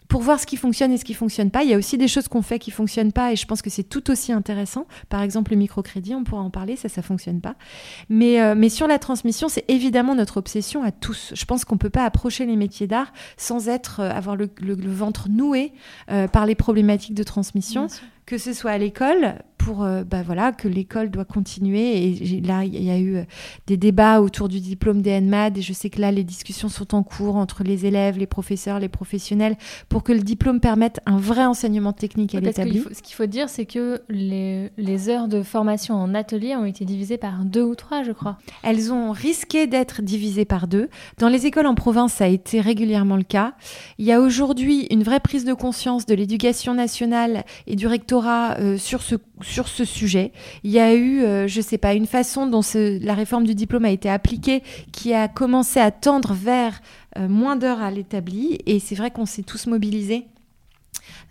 [0.08, 1.64] pour voir ce qui fonctionne et ce qui fonctionne pas.
[1.64, 3.70] Il y a aussi des choses qu'on fait qui fonctionnent pas et je pense que
[3.70, 4.86] c'est tout aussi intéressant.
[5.08, 7.56] Par exemple, le microcrédit, on pourra en parler, ça, ça fonctionne pas.
[8.08, 11.32] Mais, euh, mais sur la transmission, c'est évidemment notre obsession à tous.
[11.34, 14.74] Je pense qu'on peut pas approcher les métiers d'art sans être, euh, avoir le, le,
[14.74, 15.72] le, ventre noué
[16.10, 17.88] euh, par les problématiques de transmission
[18.26, 22.06] que ce soit à l'école, pour euh, bah voilà, que l'école doit continuer.
[22.06, 23.24] Et là, il y a eu euh,
[23.66, 26.94] des débats autour du diplôme des NMAD, et je sais que là, les discussions sont
[26.94, 29.56] en cours entre les élèves, les professeurs, les professionnels,
[29.88, 32.84] pour que le diplôme permette un vrai enseignement technique à l'établi.
[32.92, 36.84] Ce qu'il faut dire, c'est que les, les, heures de formation en atelier ont été
[36.84, 38.38] divisées par deux ou trois, je crois.
[38.62, 40.88] Elles ont risqué d'être divisées par deux.
[41.18, 43.54] Dans les écoles en province, ça a été régulièrement le cas.
[43.98, 48.58] Il y a aujourd'hui une vraie prise de conscience de l'éducation nationale et du rectorat
[48.60, 49.16] euh, sur, ce,
[49.56, 50.32] sur ce sujet.
[50.64, 53.54] Il y a eu, euh, je ne sais pas, une façon dont la réforme du
[53.54, 56.82] diplôme a été appliquée qui a commencé à tendre vers
[57.16, 58.58] euh, moins d'heures à l'établi.
[58.66, 60.26] Et c'est vrai qu'on s'est tous mobilisés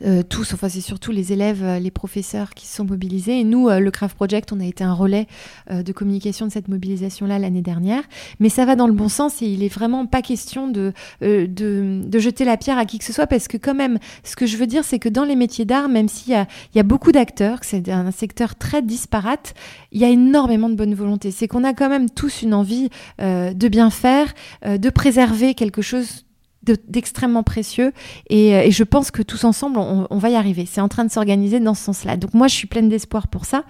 [0.04, 3.40] euh, tous, enfin c'est surtout les élèves, euh, les professeurs qui se sont mobilisés.
[3.40, 5.28] Et nous, euh, le Craft Project, on a été un relais
[5.72, 8.04] euh, de communication de cette mobilisation-là l'année dernière.
[8.40, 12.20] Mais ça va dans le bon sens et il est vraiment pas question de, de,
[12.20, 14.58] jeter la pierre à qui que ce soit parce que quand même, ce que je
[14.58, 17.12] veux dire, c'est que dans les métiers d'art, même s'il y a, y a beaucoup
[17.12, 19.54] d'acteurs, que c'est un secteur très disparate,
[19.92, 21.32] il y a énormément de bonne volonté.
[21.32, 24.34] C'est qu'on a quand même tous une envie de bien faire,
[24.66, 26.25] de préserver quelque chose
[26.66, 27.92] d'extrêmement de, précieux.
[28.30, 30.66] Et, euh, et, je pense que tous ensemble on, va y arriver.
[30.70, 33.28] C'est en train de s'organiser dans ce sens là donc moi je suis pleine d'espoir
[33.28, 33.64] pour ça.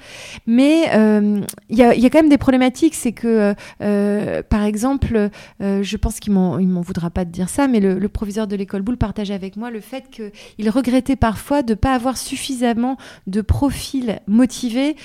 [0.48, 2.96] Mais il euh, y, a, y, a, quand même des problématiques.
[2.96, 5.30] C'est que euh, par exemple
[5.60, 8.56] je pense qu'il m'en il m'en voudra pas de dire ça mais le, proviseur de
[8.56, 13.42] l'école boule partageait avec moi le fait qu'il regrettait parfois de pas avoir suffisamment de
[13.42, 14.96] profils motivés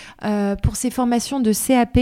[0.62, 1.98] pour ces formations de CAP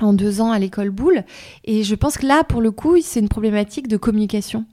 [0.00, 1.24] en deux ans à l'école Boulle.
[1.64, 4.64] Et je pense que là, pour le coup, c'est une problématique de communication.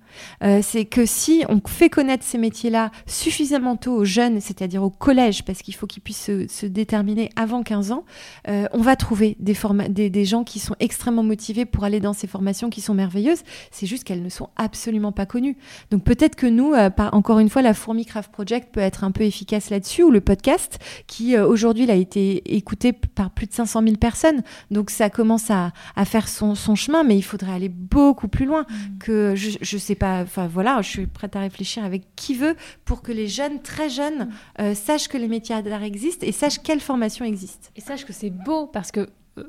[0.43, 4.89] Euh, c'est que si on fait connaître ces métiers-là suffisamment tôt aux jeunes, c'est-à-dire au
[4.89, 8.06] collège, parce qu'il faut qu'ils puissent se, déterminer avant 15 ans,
[8.47, 9.56] euh, on va trouver des,
[9.89, 13.43] des, des, gens qui sont extrêmement motivés pour aller dans ces formations qui sont merveilleuses.
[13.71, 15.58] C'est juste qu'elles ne sont absolument pas connues.
[15.91, 19.04] Donc peut-être que nous, euh, par, encore une fois, la Fourmi Craft Project peut être
[19.04, 23.54] un peu efficace là-dessus, ou le podcast, qui aujourd'hui a été écouté par plus de
[23.54, 24.41] 500 000 personnes.
[24.71, 28.45] Donc ça commence à, à faire son, son, chemin, mais il faudrait aller beaucoup plus
[28.45, 28.97] loin mmh.
[28.99, 30.02] que je, je sais pas.
[30.03, 33.89] Enfin voilà, je suis prête à réfléchir avec qui veut pour que les jeunes, très
[33.89, 34.31] jeunes, mm.
[34.61, 37.71] euh, sachent que les métiers d'art existent et sachent quelle formation existe.
[37.75, 39.43] Et sachent que c'est beau parce que euh,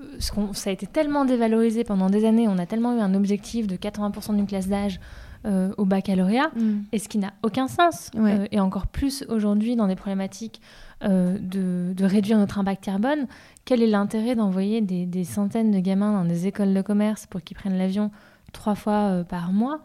[0.53, 3.77] ça a été tellement dévalorisé pendant des années, on a tellement eu un objectif de
[3.77, 4.99] 80% d'une classe d'âge
[5.47, 6.85] euh, au baccalauréat, mm.
[6.93, 8.11] et ce qui n'a aucun sens,
[8.51, 10.61] et encore plus aujourd'hui dans des problématiques
[11.03, 13.27] de, de, réduire notre impact carbone.
[13.67, 17.43] Quel est l'intérêt d'envoyer des, des, centaines de gamins dans des écoles de commerce pour
[17.43, 18.11] qu'ils prennent l'avion
[18.55, 19.83] trois fois par mois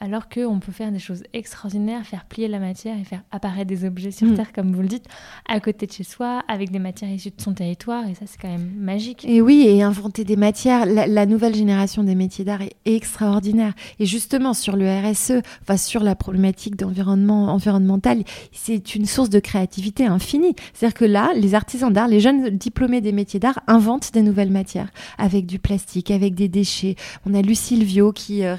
[0.00, 3.84] alors qu'on peut faire des choses extraordinaires, faire plier la matière et faire apparaître des
[3.84, 4.34] objets sur mm.
[4.34, 5.06] Terre, comme vous le dites,
[5.48, 8.40] à côté de chez soi, avec des matières issues de son territoire, et ça c'est
[8.40, 9.24] quand même magique.
[9.24, 13.72] Et oui, et inventer des matières, la, nouvelle génération des métiers d'art est extraordinaire.
[13.98, 19.40] Et justement, sur le RSE, enfin sur la problématique d'environnement environnemental, c'est une source de
[19.40, 20.54] créativité infinie.
[20.74, 24.50] C'est-à-dire que là, les artisans d'art, les jeunes diplômés des métiers d'art inventent des nouvelles
[24.50, 26.96] matières, avec du plastique, avec des déchets.
[27.24, 28.54] On a Lucille Vio qui euh,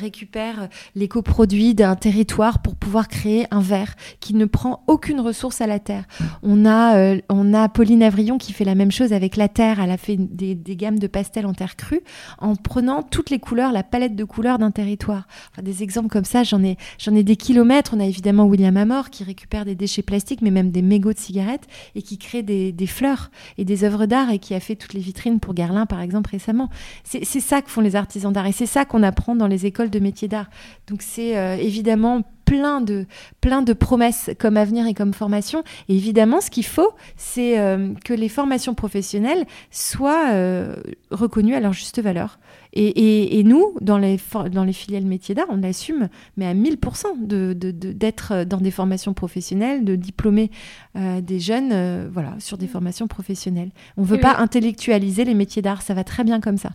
[0.95, 5.67] récupère l'éco-produit d'un territoire pour pouvoir créer un verre qui ne prend aucune ressource à
[5.67, 6.05] la terre.
[6.41, 9.79] On a, euh, on a Pauline Avrillon qui fait la même chose avec la terre.
[9.79, 12.01] Elle a fait des, gammes de pastels en terre crue
[12.39, 15.27] en prenant toutes les couleurs, la palette de couleurs d'un territoire.
[15.61, 17.93] des exemples comme ça, j'en ai, j'en ai des kilomètres.
[17.95, 21.19] On a évidemment William Amor qui récupère des déchets plastiques, mais même des mégots de
[21.19, 24.75] cigarettes et qui crée des, des fleurs et des œuvres d'art et qui a fait
[24.75, 26.69] toutes les vitrines pour Guerlain, par exemple, récemment.
[27.03, 29.89] C'est ça que font les artisans d'art et c'est ça qu'on apprend dans les écoles
[29.89, 30.49] de métiers d'art.
[30.87, 33.07] Donc c'est euh, évidemment plein de,
[33.41, 35.63] plein de promesses comme avenir et comme formation.
[35.89, 40.75] Et évidemment, ce qu'il faut, c'est euh, que les formations professionnelles soient euh,
[41.09, 42.37] reconnues à leur juste valeur.
[42.77, 44.19] Et, nous, dans les,
[44.51, 49.13] dans les filiales métiers d'art, on assume, mais à 1000%, d'être de, dans des formations
[49.13, 50.51] professionnelles, de diplômer
[50.93, 53.71] des jeunes voilà, sur des formations professionnelles.
[53.95, 56.71] On ne veut pas intellectualiser les métiers d'art, ça va très bien comme ça.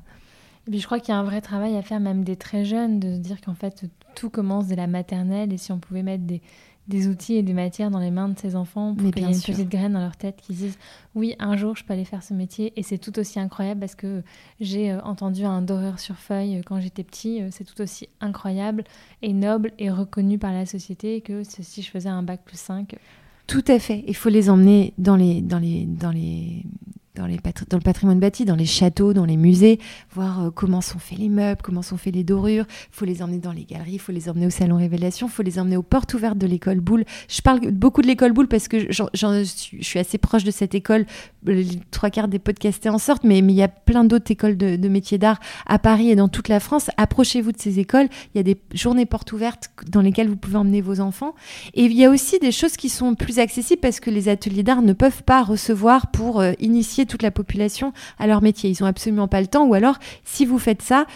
[0.67, 2.65] Et puis je crois qu'il y a un vrai travail à faire, même des très
[2.65, 3.85] jeunes, de se dire qu'en fait
[4.21, 6.43] tout commence dès la maternelle et si on pouvait mettre des,
[6.89, 9.33] des outils et des matières dans les mains de ces enfants pour qu'il y ait
[9.33, 10.77] une petite graine dans leur tête qui disent
[11.15, 12.75] oui un jour je peux aller faire ce métier.
[12.77, 14.23] Et c'est tout aussi incroyable parce que
[14.61, 18.11] j'ai euh, entendu un doreur sur feuille euh, quand j'étais petit euh, c'est tout aussi
[18.21, 18.85] incroyable
[19.23, 22.97] et noble et reconnu par la société que si je faisais un bac plus 5
[23.47, 24.05] tout à fait.
[24.07, 26.63] Il faut les emmener dans les dans les dans les
[27.17, 29.79] dans, le patrimoine bâti, dans les châteaux, dans les musées,
[30.13, 32.67] voir euh, comment sont faits les meubles, comment sont faits les dorures.
[32.69, 35.31] Il faut les emmener dans les galeries, il faut les emmener au salon Révélation, il
[35.31, 37.05] faut les emmener aux portes ouvertes de l'école Boulle.
[37.29, 39.45] Je parle beaucoup de l'école Boulle parce que je
[39.81, 41.05] suis assez proche de cette école.
[41.45, 44.77] Les trois quarts des podcastés en sortent, mais, il y a plein d'autres écoles de,
[44.77, 46.91] de métiers d'art à Paris et dans toute la France.
[46.97, 48.09] Approchez-vous de ces écoles.
[48.35, 51.35] Il y a des journées portes ouvertes dans lesquelles vous pouvez emmener vos enfants.
[51.75, 54.63] Et il y a aussi des choses qui sont plus accessibles parce que les ateliers
[54.63, 58.71] d'art ne peuvent pas recevoir pour euh, initier toute la population à leur métier.
[58.71, 59.67] Ils ont absolument pas le temps.
[59.67, 61.07] Ou alors, si vous faites ça,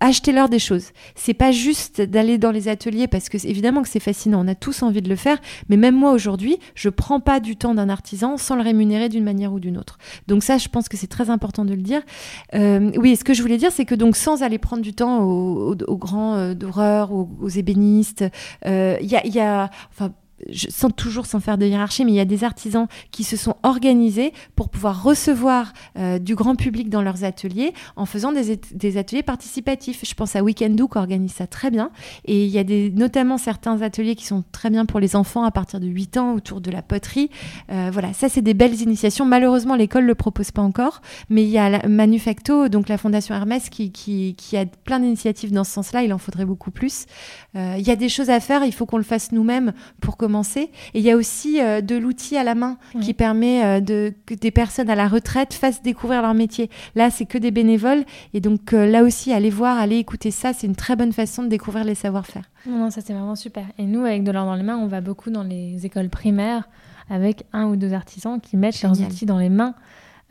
[0.00, 0.86] achetez-leur des choses.
[1.14, 4.54] C'est pas juste d'aller dans les ateliers parce que évidemment que c'est fascinant, on a
[4.54, 7.88] tous envie de le faire, mais même moi aujourd'hui, je prends pas du temps d'un
[7.88, 9.98] artisan sans le rémunérer d'une manière ou d'une autre.
[10.26, 12.02] Donc ça, je pense que c'est très important de le dire.
[12.54, 15.22] Euh, oui, ce que je voulais dire, c'est que donc sans aller prendre du temps
[15.22, 18.24] aux, grands euh, aux, ébénistes,
[18.66, 20.12] euh, il y a, y a enfin
[20.68, 23.56] sans toujours sans faire de hiérarchie, mais il y a des artisans qui se sont
[23.62, 29.22] organisés pour pouvoir recevoir euh, du grand public dans leurs ateliers en faisant des, ateliers
[29.22, 30.00] participatifs.
[30.04, 31.90] Je pense à Weekendoo qui organise ça très bien.
[32.24, 35.50] Et il y a notamment certains ateliers qui sont très bien pour les enfants à
[35.50, 37.30] partir de 8 ans autour de la poterie.
[37.70, 39.24] Euh, voilà, ça c'est des belles initiations.
[39.24, 43.34] Malheureusement, l'école ne le propose pas encore, mais il y a Manufacto, donc la Fondation
[43.34, 46.02] Hermès, qui a plein d'initiatives dans ce sens-là.
[46.02, 47.06] Il en faudrait beaucoup plus.
[47.56, 50.16] Euh, il y a des choses à faire, il faut qu'on le fasse nous-mêmes pour
[50.16, 50.24] que
[50.54, 54.12] et il y a aussi euh, de l'outil à la main qui permet euh, de,
[54.26, 56.70] que des personnes à la retraite fassent découvrir leur métier.
[56.94, 58.04] Là, c'est que des bénévoles.
[58.34, 60.52] Et donc euh, là aussi, allez voir, allez écouter ça.
[60.52, 62.44] C'est une très bonne façon de découvrir les savoir-faire.
[62.66, 63.64] Non, ça c'est vraiment super.
[63.78, 66.68] Et nous, avec de l'or dans les mains, on va beaucoup dans les écoles primaires
[67.08, 69.74] avec un ou deux artisans qui mettent leurs outils dans les mains.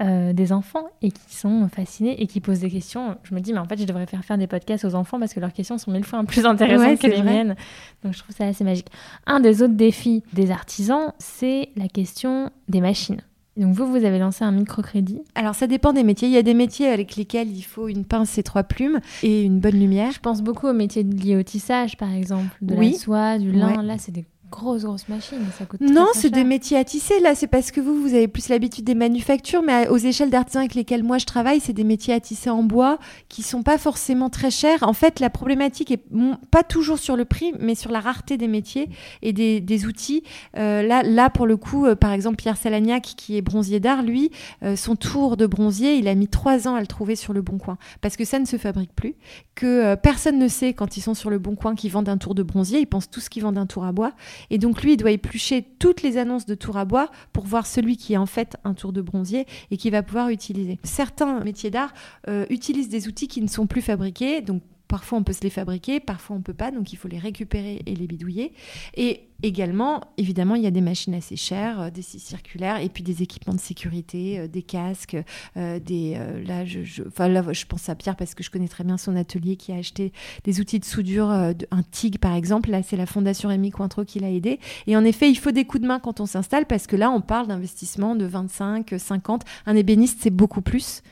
[0.02, 3.18] Euh, des enfants et qui sont fascinés et qui posent des questions.
[3.24, 5.34] Je me dis, mais en fait, je devrais faire faire des podcasts aux enfants parce
[5.34, 7.58] que leurs questions sont mille fois plus intéressantes que les miennes.
[8.02, 8.88] Donc, je trouve ça assez magique.
[9.28, 13.22] Un des autres défis des artisans, c'est la question des machines.
[13.58, 16.30] Donc vous, vous avez lancé un microcrédit Alors ça dépend des métiers.
[16.30, 19.44] Il y a des métiers avec lesquels il faut une pince et trois plumes et
[19.44, 20.14] une bonne lumière.
[20.14, 23.84] Je pense beaucoup aux métiers liés au tissage, par exemple, de la soie, du lin.
[23.84, 25.40] Là, c'est des grosse, grosse machine.
[25.58, 27.20] Ça coûte non, c'est des métiers à tisser.
[27.20, 30.62] Là, c'est parce que vous, vous avez plus l'habitude des manufactures, mais aux échelles d'artisans
[30.62, 33.78] avec lesquels moi je travaille, c'est des métiers à tisser en bois qui sont pas
[33.78, 34.84] forcément très chers.
[34.84, 36.04] En fait, la problématique est
[36.52, 38.90] pas toujours sur le prix, mais sur la rareté des métiers
[39.22, 40.24] et des, outils.
[40.58, 44.04] Euh, là, là, pour le coup, euh, par exemple, Pierre Salagnac, qui est bronzier d'art,
[44.04, 44.30] lui,
[44.64, 47.42] euh, son tour de bronzier, il a mis trois ans à le trouver sur le
[47.42, 49.16] Bon Coin parce que ça ne se fabrique plus,
[49.56, 52.36] que personne ne sait quand ils sont sur le Bon Coin qu'ils vendent un tour
[52.36, 52.80] de bronzier.
[52.80, 54.12] Ils pensent tous qu'ils vendent un tour à bois
[54.50, 57.66] et donc lui, il doit éplucher toutes les annonces de tour à bois pour voir
[57.66, 60.80] celui qui est en fait un tour de bronzier et qui va pouvoir utiliser.
[60.84, 61.94] Certains métiers d'art
[62.28, 64.42] euh, utilisent des outils qui ne sont plus fabriqués,
[64.90, 67.84] Parfois, on peut se les fabriquer, parfois, on peut pas, donc il faut les récupérer
[67.86, 68.54] et les bidouiller.
[68.96, 72.90] Et également, évidemment, il y a des machines assez chères, euh, des scies circulaires, et
[72.90, 75.16] puis des équipements de sécurité, euh, des casques,
[75.58, 76.20] euh, des.
[76.44, 79.16] là, je, je, là, je pense à Pierre parce que je connais très bien son
[79.16, 80.12] atelier qui a acheté
[80.44, 82.72] des outils de soudure, un TIG par exemple.
[82.72, 84.60] Là, c'est la Fondation Rémi Cointreau qui l'a aidé.
[84.88, 87.12] Et en effet, il faut des coups de main quand on s'installe parce que là,
[87.12, 89.44] on parle d'investissement de 25, 50.
[89.68, 91.04] Un ébéniste, c'est beaucoup plus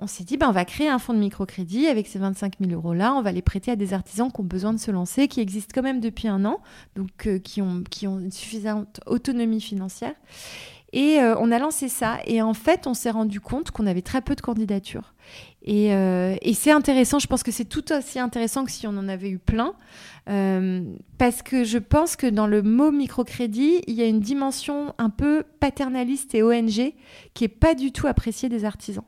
[0.00, 2.72] on s'est dit, ben, on va créer un fonds de microcrédit avec ces 25 000
[2.72, 3.14] euros-là.
[3.14, 5.72] On va les prêter à des artisans qui ont besoin de se lancer, qui existent
[5.74, 6.60] quand même depuis un an,
[6.96, 10.14] donc euh, qui, ont, une suffisante autonomie financière.
[10.92, 12.18] Et euh, on a lancé ça.
[12.24, 15.14] Et en fait, on s'est rendu compte qu'on avait très peu de candidatures.
[15.62, 19.06] Et, euh, c'est intéressant, je pense que c'est tout aussi intéressant que si on en
[19.06, 19.74] avait eu plein,
[21.18, 25.10] parce que je pense que dans le mot microcrédit, il y a une dimension un
[25.10, 26.94] peu paternaliste et ONG
[27.34, 29.04] qui est pas du tout appréciée des artisans.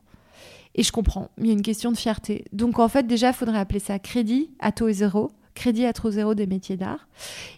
[0.74, 2.44] Et je comprends, il y a une question de fierté.
[2.52, 6.10] Donc en fait, déjà, il faudrait appeler ça crédit à taux zéro, crédit à taux
[6.10, 7.08] zéro des métiers d'art.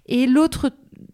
[0.07, 0.71] Et l'autre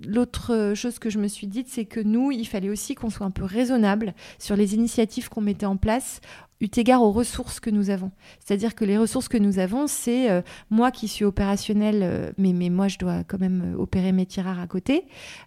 [0.06, 3.26] l'autre chose que je me suis dite, c'est que nous, il fallait aussi qu'on soit
[3.26, 6.20] un peu raisonnable sur les initiatives qu'on mettait en place
[6.60, 8.10] eu égard aux ressources que nous avons.
[8.38, 12.52] C'est-à-dire que les ressources que nous avons, c'est euh, moi qui suis opérationnelle, euh, mais,
[12.52, 15.04] mais moi je dois quand même euh, opérer mes tirards à côté.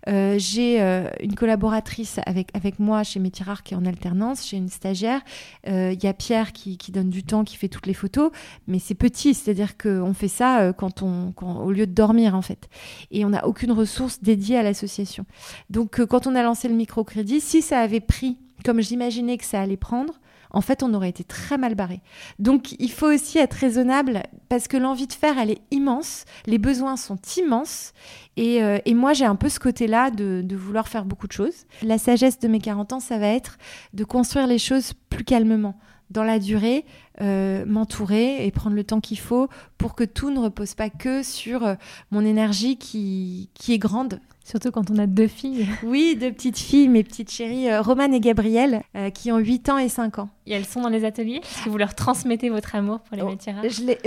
[0.07, 0.81] j'ai
[1.21, 5.21] une collaboratrice avec, avec moi chez mes tirards qui est en alternance, j'ai une stagiaire.
[5.65, 8.31] Il y a Pierre qui, qui, donne du temps, qui fait toutes les photos,
[8.67, 12.41] mais c'est petit, c'est-à-dire qu'on fait ça quand on, quand, au lieu de dormir en
[12.41, 12.69] fait.
[13.11, 15.25] Et on n'a aucune ressource dédiée à l'association.
[15.69, 19.61] Donc quand on a lancé le microcrédit, si ça avait pris comme j'imaginais que ça
[19.61, 20.13] allait prendre,
[20.53, 22.01] en fait, on aurait été très mal barré.
[22.37, 26.59] Donc, il faut aussi être raisonnable parce que l'envie de faire, elle est immense, les
[26.59, 27.93] besoins sont immenses.
[28.37, 31.65] Et, euh, moi, j'ai un peu ce côté-là de, vouloir faire beaucoup de choses.
[31.81, 33.57] La sagesse de mes 40 ans, ça va être
[33.93, 35.75] de construire les choses plus calmement
[36.11, 36.85] dans la durée,
[37.21, 39.49] euh, m'entourer et prendre le temps qu'il faut
[39.79, 41.75] pour que tout ne repose pas que sur euh,
[42.11, 44.19] mon énergie qui, qui est grande.
[44.43, 45.67] Surtout quand on a deux filles.
[45.83, 49.69] Oui, deux petites filles, mes petites chéries, euh, Romane et Gabrielle, euh, qui ont 8
[49.69, 50.29] ans et 5 ans.
[50.45, 53.23] Et elles sont dans les ateliers Est-ce que vous leur transmettez votre amour pour les
[53.23, 53.63] oh, métiers rares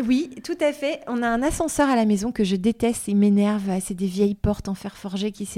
[0.06, 1.00] Oui, tout à fait.
[1.06, 3.70] On a un ascenseur à la maison que je déteste, il m'énerve.
[3.80, 5.48] C'est des vieilles portes en fer forgé qui,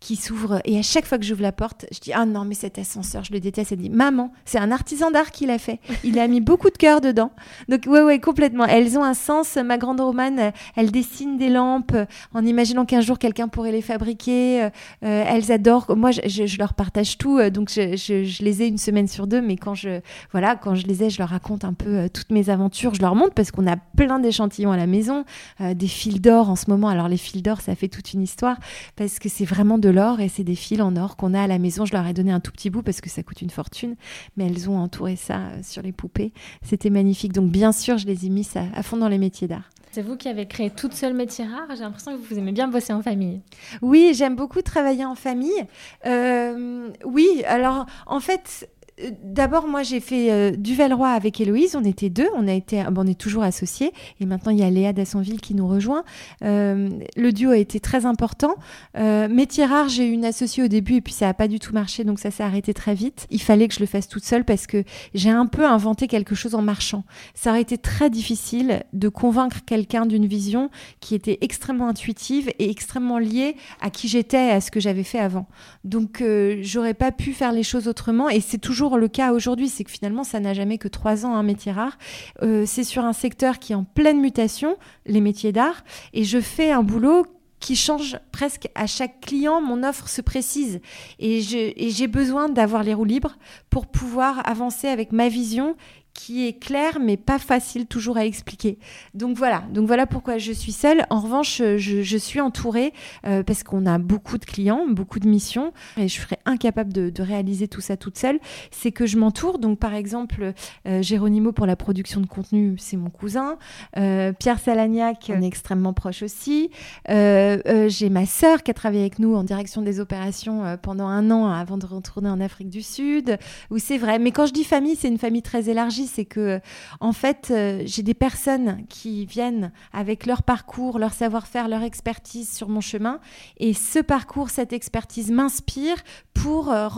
[0.00, 0.60] qui s'ouvrent.
[0.64, 3.22] Et à chaque fois que j'ouvre la porte, je dis Ah non, mais cet ascenseur,
[3.22, 3.72] je le déteste.
[3.72, 5.78] Elle dit Maman, c'est un artisan d'art qui l'a fait.
[6.02, 7.30] Il a mis beaucoup de cœur dedans.
[7.68, 8.64] Donc, ouais, ouais, complètement.
[8.64, 9.56] Elles ont un sens.
[9.56, 11.96] Ma grande Romane, elle dessine des lampes
[12.34, 14.15] en imaginant qu'un jour quelqu'un pourrait les fabriquer.
[14.28, 15.96] Euh, elles adorent.
[15.96, 17.38] Moi, je, leur partage tout.
[17.38, 19.40] Euh, donc, je, les ai une semaine sur deux.
[19.40, 20.00] Mais quand je
[20.32, 22.94] voilà, quand je les ai, je leur raconte un peu euh, toutes mes aventures.
[22.94, 25.24] Je leur montre parce qu'on a plein d'échantillons à la maison,
[25.60, 26.88] euh, des fils d'or en ce moment.
[26.88, 28.56] Alors les fils d'or, ça fait toute une histoire
[28.96, 31.46] parce que c'est vraiment de l'or et c'est des fils en or qu'on a à
[31.46, 31.84] la maison.
[31.84, 33.96] Je leur ai donné un tout petit bout parce que ça coûte une fortune,
[34.36, 36.32] mais elles ont entouré ça euh, sur les poupées.
[36.62, 37.32] C'était magnifique.
[37.32, 39.70] Donc bien sûr, je les ai mis à, fond dans les métiers d'art.
[39.96, 41.68] C'est vous qui avez créé toute seule Métier Rare.
[41.70, 43.40] J'ai l'impression que vous aimez bien bosser en famille.
[43.80, 45.64] Oui, j'aime beaucoup travailler en famille.
[46.04, 48.75] oui, alors en fait, euh,
[49.22, 51.76] d'abord, moi, j'ai fait euh, Duvel-Roi avec Héloïse.
[51.76, 52.28] On était deux.
[52.34, 53.92] On, a été, on est toujours associés.
[54.20, 56.04] Et maintenant, il y a Léa Dassonville qui nous rejoint.
[56.42, 58.54] Euh, le duo a été très important.
[58.94, 61.72] métier rare, j'ai eu une associée au début et puis ça n'a pas du tout
[61.72, 62.04] marché.
[62.04, 63.26] Donc, ça s'est arrêté très vite.
[63.30, 64.82] Il fallait que je le fasse toute seule parce que
[65.14, 67.04] j'ai un peu inventé quelque chose en marchant.
[67.34, 70.70] Ça aurait été très difficile de convaincre quelqu'un d'une vision
[71.00, 75.04] qui était extrêmement intuitive et extrêmement liée à qui j'étais et à ce que j'avais
[75.04, 75.46] fait avant.
[75.84, 76.22] Donc,
[76.60, 78.28] j'aurais pas pu faire les choses autrement.
[78.28, 81.34] Et c'est toujours le cas aujourd'hui, c'est que finalement, ça n'a jamais que trois ans,
[81.34, 81.98] un métier rare.
[82.42, 84.76] Euh, c'est sur un secteur qui est en pleine mutation,
[85.06, 85.82] les métiers d'art,
[86.12, 87.26] et je fais un boulot
[87.58, 90.80] qui change presque à chaque client, mon offre se précise
[91.18, 93.38] et j'ai besoin d'avoir les roues libres
[93.70, 95.74] pour pouvoir avancer avec ma vision
[96.16, 98.78] qui est clair mais pas facile toujours à expliquer.
[99.14, 101.04] Donc voilà, donc voilà pourquoi je suis seule.
[101.10, 102.92] En revanche, je, suis entourée
[103.26, 107.22] euh, parce qu'on a beaucoup de clients, beaucoup de missions et je serais incapable de,
[107.22, 108.38] réaliser tout ça toute seule.
[108.70, 109.58] C'est que je m'entoure.
[109.58, 110.52] Donc par exemple,
[110.86, 113.58] euh, Géronimo pour la production de contenu, c'est mon cousin.
[113.96, 116.70] Euh, Pierre Salagnac, on est extrêmement proche aussi.
[117.08, 121.46] J'ai ma sœur qui a travaillé avec nous en direction des opérations pendant un an
[121.46, 123.38] avant de retourner en Afrique du Sud.
[123.70, 124.18] Où c'est vrai.
[124.18, 126.60] Mais quand je dis famille, c'est une famille très élargie c'est que
[127.00, 132.50] en fait, euh, j'ai des personnes qui viennent avec leur parcours, leur savoir-faire, leur expertise
[132.50, 133.20] sur mon chemin,
[133.58, 135.96] et ce parcours, cette expertise m'inspire
[136.34, 136.88] pour euh,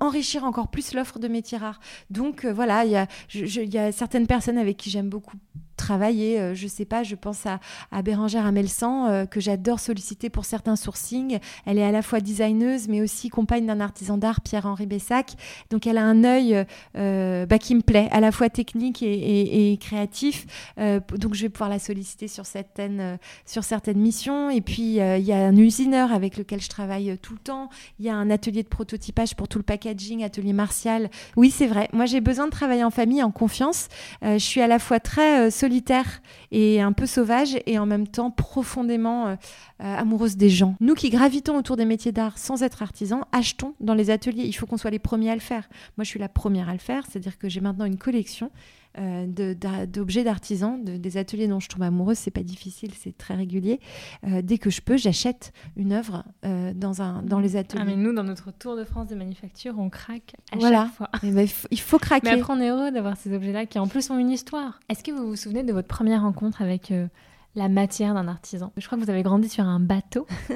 [0.00, 1.80] enrichir encore plus l'offre de métiers rares.
[2.10, 5.36] Donc euh, voilà, il y a certaines personnes avec qui j'aime beaucoup
[5.82, 6.38] travailler.
[6.38, 7.58] Euh, je sais pas, je pense à,
[7.90, 11.38] à Bérangère Amelsan, euh, que j'adore solliciter pour certains sourcings.
[11.66, 15.32] Elle est à la fois designeuse, mais aussi compagne d'un artisan d'art, Pierre-Henri Bessac.
[15.70, 16.64] Donc elle a un œil
[16.96, 20.46] euh, bah, qui me plaît, à la fois technique et, créatif.
[20.76, 24.50] donc je vais pouvoir la solliciter sur certaines, sur certaines missions.
[24.50, 27.68] Et puis il y a un usineur avec lequel je travaille tout le temps.
[27.98, 31.10] Il y a un atelier de prototypage pour tout le packaging, atelier martial.
[31.36, 31.88] Oui, c'est vrai.
[31.92, 33.88] Moi, j'ai besoin de travailler en famille, en confiance.
[34.22, 35.50] je suis à la fois très
[36.50, 39.34] et un peu sauvage et en même temps profondément euh,
[39.82, 40.74] euh, amoureuse des gens.
[40.80, 44.44] Nous qui gravitons autour des métiers d'art sans être artisans, achetons dans les ateliers.
[44.44, 45.68] Il faut qu'on soit les premiers à le faire.
[45.96, 48.50] Moi, je suis la première à le faire, c'est-à-dire que j'ai maintenant une collection
[48.98, 53.80] euh, d'objets d'artisans, des ateliers dont je tombe amoureuse, c'est pas difficile, c'est très régulier.
[54.24, 57.82] Euh, dès que je peux, j'achète une œuvre euh, dans, un, dans les ateliers.
[57.82, 61.08] Ah, mais nous, dans notre tour de France des manufactures, on craque à chaque fois.
[61.22, 62.30] Eh ben, il faut craquer.
[62.30, 64.80] Mais après, on est heureux d'avoir ces objets-là qui en plus ont une histoire.
[64.88, 66.92] Est-ce que vous vous souvenez de votre première rencontre avec
[67.54, 68.72] la matière d'un artisan.
[68.78, 70.26] Je crois que vous avez grandi sur un bateau.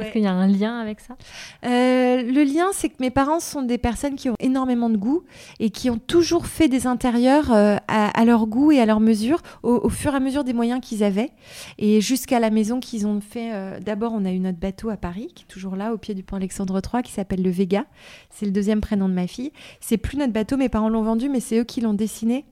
[0.00, 1.16] Est-ce qu'il y a un lien avec ça?
[1.64, 5.24] Euh, Le lien, c'est que mes parents sont des personnes qui ont énormément de goût
[5.58, 9.42] et qui ont toujours fait des intérieurs euh, à, leur goût et à leur mesure,
[9.64, 11.32] au, fur et à mesure des moyens qu'ils avaient.
[11.78, 13.52] Et jusqu'à la maison qu'ils ont fait.
[13.52, 16.14] Euh, d'abord, on a eu notre bateau à Paris, qui est toujours là, au pied
[16.14, 17.84] du pont Alexandre III, qui s'appelle le Vega.
[18.30, 19.52] C'est le deuxième prénom de ma fille.
[19.80, 22.44] C'est plus notre bateau, mes parents l'ont vendu, mais c'est eux qui l'ont dessiné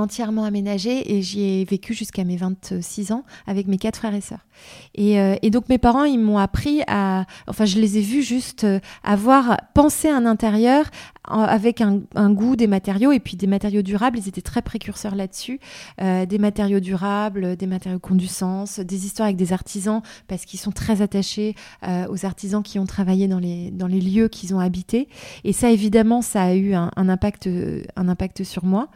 [0.00, 4.20] entièrement aménagé et j'y ai vécu jusqu'à mes 26 ans avec mes quatre frères et
[4.20, 4.46] sœurs.
[4.94, 8.22] Et, euh, et donc mes parents, ils m'ont appris à, enfin je les ai vus
[8.22, 10.86] juste euh, avoir pensé un intérieur
[11.24, 12.00] avec un,
[12.32, 14.18] goût des matériaux et puis des matériaux durables.
[14.18, 15.60] Ils étaient très précurseurs là-dessus.
[16.00, 20.72] Euh, des matériaux durables, des matériaux conducence, des histoires avec des artisans parce qu'ils sont
[20.72, 21.54] très attachés
[21.86, 25.08] euh, aux artisans qui ont travaillé dans les, dans les lieux qu'ils ont habités.
[25.44, 27.48] Et ça, évidemment, ça a eu un, impact,
[27.96, 28.88] un impact sur moi.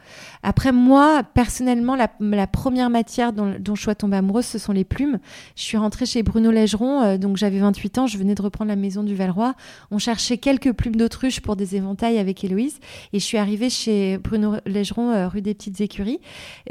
[0.43, 5.19] Après, moi, personnellement, la, première matière dont, je suis tombée amoureuse, ce sont les plumes.
[5.55, 8.69] Je suis rentrée chez Bruno Légeron, euh, donc j'avais 28 ans, je venais de reprendre
[8.69, 9.55] la maison du Valois.
[9.91, 12.79] On cherchait quelques plumes d'autruche pour des éventails avec Héloïse.
[13.13, 16.19] Et je suis arrivée chez Bruno Légeron, euh, rue des Petites Écuries.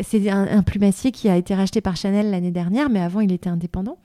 [0.00, 3.50] C'est un, plumassier qui a été racheté par Chanel l'année dernière, mais avant, il était
[3.50, 3.98] indépendant.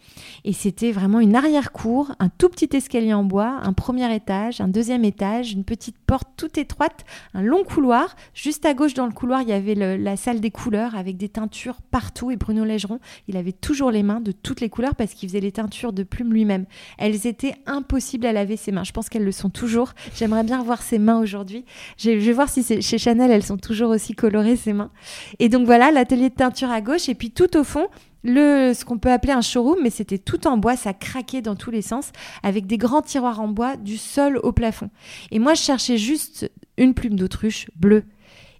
[0.45, 4.67] Et c'était vraiment une arrière-cour, un tout petit escalier en bois, un premier étage, un
[4.67, 8.15] deuxième étage, une petite porte toute étroite, un long couloir.
[8.33, 11.29] Juste à gauche, dans le couloir, il y avait la salle des couleurs avec des
[11.29, 12.31] teintures partout.
[12.31, 15.39] Et Bruno Légeron, il avait toujours les mains de toutes les couleurs parce qu'il faisait
[15.39, 16.65] les teintures de plumes lui-même.
[16.97, 18.83] Elles étaient impossibles à laver ses mains.
[18.83, 19.93] Je pense qu'elles le sont toujours.
[20.15, 21.30] J'aimerais bien voir ses mains aujourd'hui.
[21.97, 24.91] Je vais voir si chez Chanel, elles sont toujours aussi colorées, ses mains.
[25.39, 27.09] Et donc voilà, l'atelier de teinture à gauche.
[27.09, 27.87] Et puis tout au fond,
[28.23, 31.55] le, ce qu'on peut appeler un showroom, mais c'était tout en bois, ça craquait dans
[31.55, 32.11] tous les sens,
[32.43, 34.89] avec des grands tiroirs en bois du sol au plafond.
[35.31, 38.03] Et moi, je cherchais juste une plume d'autruche bleue.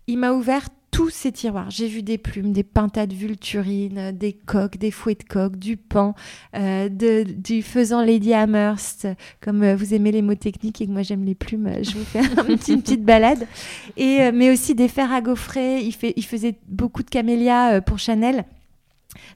[0.08, 1.70] Il m'a ouvert tous ces tiroirs.
[1.70, 6.14] J'ai vu des plumes, des pintades vulturines, des coques, des fouets de coques, du pan,
[6.56, 9.08] euh, de, du faisant Lady Amherst.
[9.40, 11.92] Comme euh, vous aimez les mots techniques et que moi j'aime les plumes, euh, je
[11.92, 12.20] vous fais
[12.72, 13.48] une petite balade.
[13.96, 15.80] Et, mais aussi des fers à gaufrer.
[15.82, 18.46] Il, fait, il faisait beaucoup de camélias pour Chanel.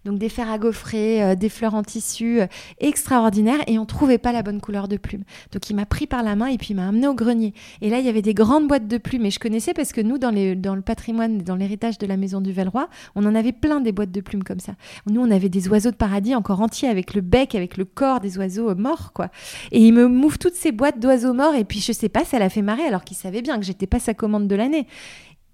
[0.05, 2.47] Donc des fers à gaufrer, euh, des fleurs en tissu euh,
[2.79, 5.23] extraordinaires et on trouvait pas la bonne couleur de plume.
[5.51, 7.53] Donc il m'a pris par la main et puis il m'a amené au grenier.
[7.81, 10.01] Et là il y avait des grandes boîtes de plumes et je connaissais parce que
[10.01, 13.81] nous dans, le patrimoine, dans l'héritage de la maison du Velleroy, on en avait plein
[13.81, 14.73] des boîtes de plumes comme ça.
[15.09, 18.19] Nous on avait des oiseaux de paradis encore entiers avec le bec, avec le corps
[18.19, 19.29] des oiseaux euh, morts quoi.
[19.71, 22.39] Et il me mouffe toutes ces boîtes d'oiseaux morts et puis je sais pas, ça
[22.39, 24.87] l'a fait marrer alors qu'il savait bien que j'étais pas sa commande de l'année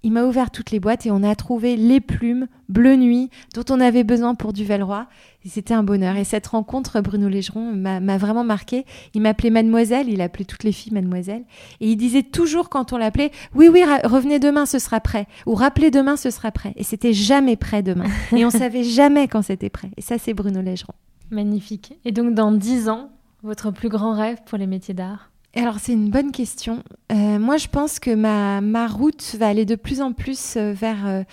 [0.02, 3.64] il m'a ouvert toutes les boîtes et on a trouvé les plumes bleu nuit dont
[3.70, 5.06] on avait besoin pour du Velleroy.
[5.44, 6.16] Et c'était un bonheur.
[6.16, 8.84] Et cette rencontre, Bruno Légeron m'a vraiment marqué.
[9.14, 11.44] Il m'appelait Mademoiselle, il appelait toutes les filles Mademoiselle.
[11.80, 15.26] Et il disait toujours quand on l'appelait, oui, oui, revenez demain, ce sera prêt.
[15.46, 16.72] Ou rappelez demain, ce sera prêt.
[16.76, 18.06] Et c'était jamais prêt demain.
[18.36, 19.90] et on savait jamais quand c'était prêt.
[19.96, 20.94] Et ça, c'est Bruno Légeron.
[21.30, 21.94] Magnifique.
[22.04, 23.10] Et donc, dans dix ans,
[23.42, 25.31] votre plus grand rêve pour les métiers d'art?
[25.54, 26.82] Alors c'est une bonne question.
[27.10, 31.24] moi je pense que ma, route va aller de plus en plus vers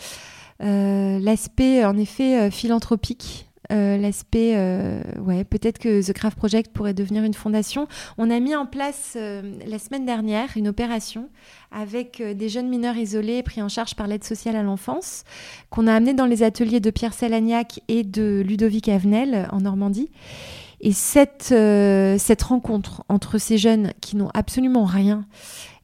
[0.59, 7.23] l'aspect en effet philanthropique euh, l'aspect, euh, ouais, peut-être que The Craft Project pourrait devenir
[7.23, 7.87] une fondation.
[8.17, 11.29] On a mis en place euh, la semaine dernière une opération
[11.71, 15.23] avec des jeunes mineurs isolés pris en charge par l'aide sociale à l'enfance,
[15.69, 20.09] qu'on a amené dans les ateliers de Pierre Salagnac et de Ludovic Avenel en Normandie.
[20.81, 25.25] Et cette, cette rencontre entre ces jeunes qui n'ont absolument rien,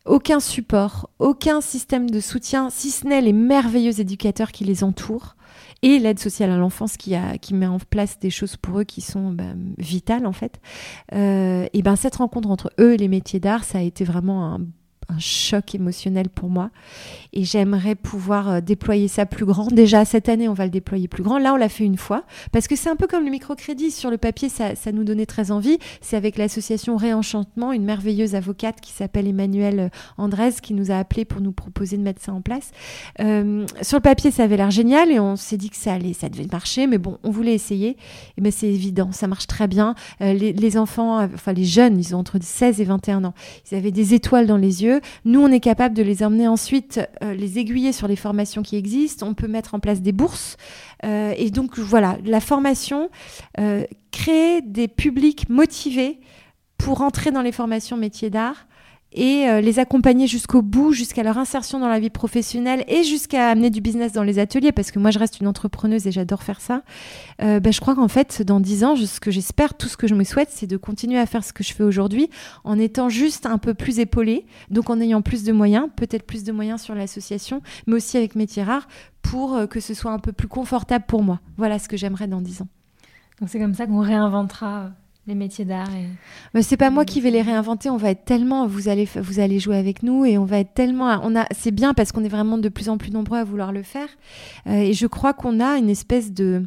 [0.05, 5.35] aucun support, aucun système de soutien, si ce n'est les merveilleux éducateurs qui les entourent,
[5.81, 9.01] et l'aide sociale à l'enfance qui, qui met en place des choses pour eux qui
[9.01, 9.43] sont bah,
[9.77, 10.59] vitales en fait.
[11.13, 14.53] Euh, et ben cette rencontre entre eux et les métiers d'art, ça a été vraiment
[14.53, 14.61] un
[15.09, 16.69] un choc émotionnel pour moi.
[17.33, 19.67] Et j'aimerais pouvoir euh, déployer ça plus grand.
[19.67, 21.37] Déjà, cette année, on va le déployer plus grand.
[21.37, 22.23] Là, on l'a fait une fois.
[22.51, 23.91] Parce que c'est un peu comme le microcrédit.
[23.91, 25.77] Sur le papier, ça, nous donnait très envie.
[26.01, 30.97] C'est avec l'association Réenchantement, une merveilleuse avocate qui s'appelle Emmanuelle euh, Andrés, qui nous a
[30.97, 32.71] appelé pour nous proposer de mettre ça en place.
[33.19, 36.13] Euh, sur le papier, ça avait l'air génial et on s'est dit que ça allait,
[36.13, 36.87] ça devait marcher.
[36.87, 37.97] Mais bon, on voulait essayer.
[38.37, 39.95] Et ben, c'est évident, ça marche très bien.
[40.19, 43.33] les, les enfants, enfin les jeunes, ils ont entre 16 et 21 ans.
[43.69, 46.99] Ils avaient des étoiles dans les yeux nous, on est capable de les emmener ensuite,
[47.23, 49.27] euh, les aiguiller sur les formations qui existent.
[49.27, 50.57] On peut mettre en place des bourses.
[51.03, 53.09] Euh, et donc, voilà, la formation,
[53.59, 56.19] euh, créer des publics motivés
[56.77, 58.67] pour entrer dans les formations métiers d'art
[59.15, 63.49] et euh, les accompagner jusqu'au bout, jusqu'à leur insertion dans la vie professionnelle et jusqu'à
[63.49, 66.43] amener du business dans les ateliers, parce que moi je reste une entrepreneuse et j'adore
[66.43, 66.83] faire ça.
[67.41, 70.07] Euh, ben, je crois qu'en fait, dans dix ans, ce que j'espère, tout ce que
[70.07, 72.29] je me souhaite, c'est de continuer à faire ce que je fais aujourd'hui
[72.63, 76.43] en étant juste un peu plus épaulée, donc en ayant plus de moyens, peut-être plus
[76.43, 78.87] de moyens sur l'association, mais aussi avec Métiers Rares,
[79.21, 81.39] pour euh, que ce soit un peu plus confortable pour moi.
[81.57, 82.67] Voilà ce que j'aimerais dans dix ans.
[83.39, 84.91] Donc c'est comme ça qu'on réinventera
[85.27, 85.87] les métiers d'art
[86.53, 89.39] Mais c'est pas moi qui vais les réinventer on va être tellement vous allez vous
[89.39, 92.23] allez jouer avec nous et on va être tellement on a c'est bien parce qu'on
[92.23, 94.07] est vraiment de plus en plus nombreux à vouloir le faire.
[94.67, 96.63] Euh, et je crois qu'on a une espèce de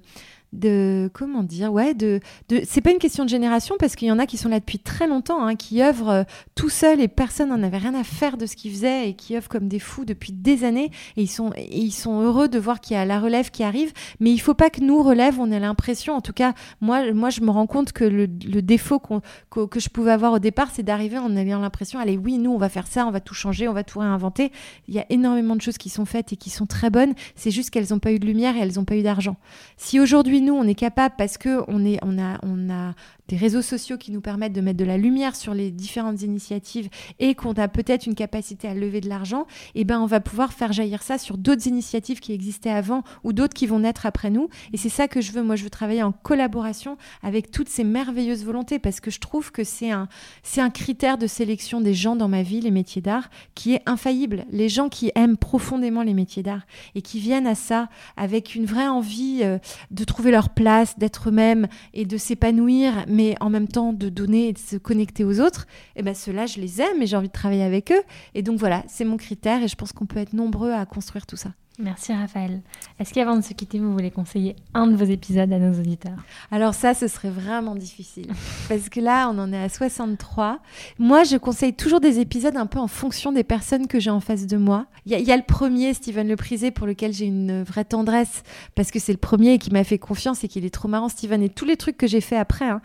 [0.53, 4.12] de comment dire ouais de, de c'est pas une question de génération parce qu'il y
[4.12, 6.22] en a qui sont là depuis très longtemps hein, qui œuvrent euh,
[6.55, 9.36] tout seuls et personne n'en avait rien à faire de ce qu'ils faisaient et qui
[9.36, 10.90] œuvrent comme des fous depuis des années.
[11.16, 13.92] Et ils sont ils sont heureux de voir qu'il y a la relève qui arrive.
[14.20, 17.30] Mais il faut pas que nous relève on ait l'impression en tout cas moi moi
[17.30, 21.18] je me rends compte que le, défaut que je pouvais avoir au départ c'est d'arriver
[21.18, 23.72] en ayant l'impression allez oui nous on va faire ça on va tout changer on
[23.72, 24.51] va tout réinventer.
[24.88, 27.14] Il y a énormément de choses qui sont faites et qui sont très bonnes.
[27.34, 29.36] C'est juste qu'elles n'ont pas eu de lumière et elles n'ont pas eu d'argent.
[29.76, 32.95] Si aujourd'hui nous, on est capable parce que on est, on a, on a
[33.29, 36.89] des réseaux sociaux qui nous permettent de mettre de la lumière sur les différentes initiatives
[37.18, 40.20] et qu'on a peut-être une capacité à lever de l'argent, et eh ben on va
[40.20, 44.07] pouvoir faire jaillir ça sur d'autres initiatives qui existaient avant ou d'autres qui vont naître
[44.07, 44.49] après nous.
[44.72, 45.43] Et c'est ça que je veux.
[45.43, 49.53] Moi, je veux travailler en collaboration avec toutes ces merveilleuses volontés parce que je trouve
[49.53, 50.09] que c'est un,
[50.43, 53.83] c'est un critère de sélection des gens dans ma vie, les métiers d'art, qui est
[53.87, 54.47] infaillible.
[54.51, 56.62] Les gens qui aiment profondément les métiers d'art
[56.95, 59.59] et qui viennent à ça avec une vraie envie euh,
[59.91, 64.47] de trouver leur place, d'être eux-mêmes et de s'épanouir mais en même temps de donner
[64.47, 65.66] et de se connecter aux autres,
[65.97, 68.03] et eh ben ceux-là, je les aime et j'ai envie de travailler avec eux.
[68.37, 71.27] Et donc voilà, c'est mon critère et je pense qu'on peut être nombreux à construire
[71.27, 71.51] tout ça.
[71.81, 72.61] Merci Raphaël.
[72.99, 76.18] Est-ce qu'avant de se quitter, vous voulez conseiller un de vos épisodes à nos auditeurs?
[76.51, 78.26] Alors ça, ce serait vraiment difficile.
[78.68, 80.59] parce que là, on en est à 63.
[80.99, 84.18] Moi, je conseille toujours des épisodes un peu en fonction des personnes que j'ai en
[84.18, 84.87] face de moi.
[85.07, 88.43] Il y, a le premier, Steven Le Prisé, pour lequel j'ai une vraie tendresse,
[88.74, 91.45] parce que c'est le premier qui m'a fait confiance et qu'il est trop marrant, Steven.
[91.45, 92.81] Et tous les trucs que j'ai fait après, hein,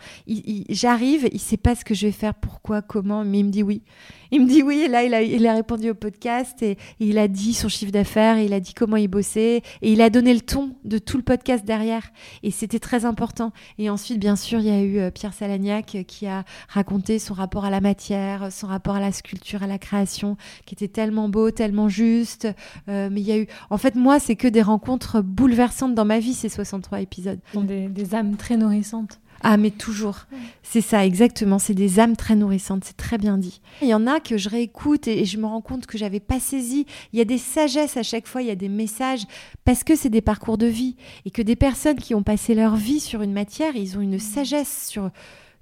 [0.68, 3.64] j'arrive, il sait pas ce que je vais faire, pourquoi, comment, mais il me dit
[3.64, 3.82] oui.
[4.30, 7.54] Il me dit oui, et là, il a, répondu au podcast et, il a dit
[7.54, 10.76] son chiffre d'affaires, il a dit comment il bossait, et il a donné le ton
[10.84, 12.10] de tout le podcast derrière.
[12.42, 13.52] Et c'était très important.
[13.78, 17.18] Et ensuite, bien sûr, il y a eu euh, Pierre Salagnac euh, qui a raconté
[17.18, 20.88] son rapport à la matière, son rapport à la sculpture, à la création, qui était
[20.88, 22.48] tellement beau, tellement juste.
[22.88, 23.46] Euh, mais il y a eu.
[23.70, 27.40] En fait, moi, c'est que des rencontres bouleversantes dans ma vie, ces 63 épisodes.
[27.54, 29.20] Des, des âmes très nourrissantes.
[29.46, 30.20] Ah, mais toujours.
[30.62, 31.58] C'est ça, exactement.
[31.58, 32.82] C'est des âmes très nourrissantes.
[32.84, 33.60] C'est très bien dit.
[33.82, 36.40] Il y en a que je réécoute et, je me rends compte que j'avais pas
[36.40, 36.86] saisi.
[37.12, 39.24] Il y a des sagesses à chaque fois, il y a des messages
[39.66, 42.74] parce que c'est des parcours de vie et que des personnes qui ont passé leur
[42.76, 45.10] vie sur une matière, ils ont une sagesse sur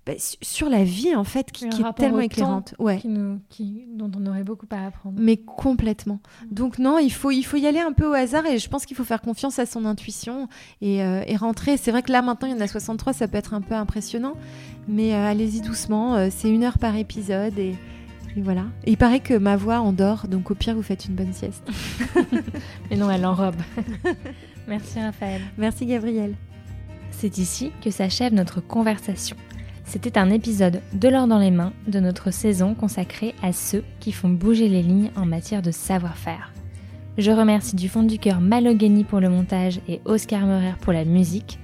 [0.04, 3.00] bah, sur la vie en fait qui, est tellement éclairante ouais
[3.48, 6.54] qui dont on aurait beaucoup à apprendre mais complètement mm.
[6.54, 8.84] donc non il faut il faut y aller un peu au hasard et je pense
[8.84, 10.48] qu'il faut faire confiance à son intuition
[10.80, 13.28] et, euh, et rentrer c'est vrai que là maintenant il y en a 63 ça
[13.28, 14.34] peut être un peu impressionnant
[14.88, 17.76] mais euh, allez-y doucement euh, c'est une heure par épisode et,
[18.36, 18.64] et voilà.
[18.84, 21.62] Et il paraît que ma voix endort, donc au pire, vous faites une bonne sieste.
[22.90, 23.56] Mais non, elle enrobe.
[24.66, 25.42] Merci Raphaël.
[25.58, 26.34] Merci Gabriel.
[27.10, 29.36] C'est ici que s'achève notre conversation.
[29.84, 34.12] C'était un épisode de l'or dans les mains de notre saison consacrée à ceux qui
[34.12, 36.52] font bouger les lignes en matière de savoir-faire.
[37.18, 41.04] Je remercie du fond du cœur Malogeni pour le montage et Oscar Meurer pour la
[41.04, 41.58] musique.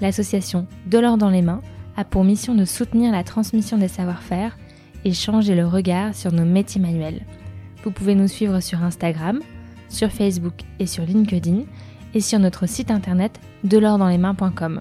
[0.00, 1.62] L'association De l'or dans les mains
[1.96, 4.58] a pour mission de soutenir la transmission des savoir-faire
[5.04, 7.22] et changer le regard sur nos métiers manuels.
[7.84, 9.40] Vous pouvez nous suivre sur Instagram,
[9.88, 11.62] sur Facebook et sur LinkedIn
[12.14, 14.80] et sur notre site internet delordanslesmains.com.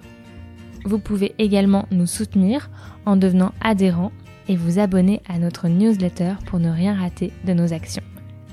[0.86, 2.70] Vous pouvez également nous soutenir
[3.06, 4.12] en devenant adhérent
[4.48, 8.04] et vous abonner à notre newsletter pour ne rien rater de nos actions.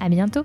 [0.00, 0.44] À bientôt!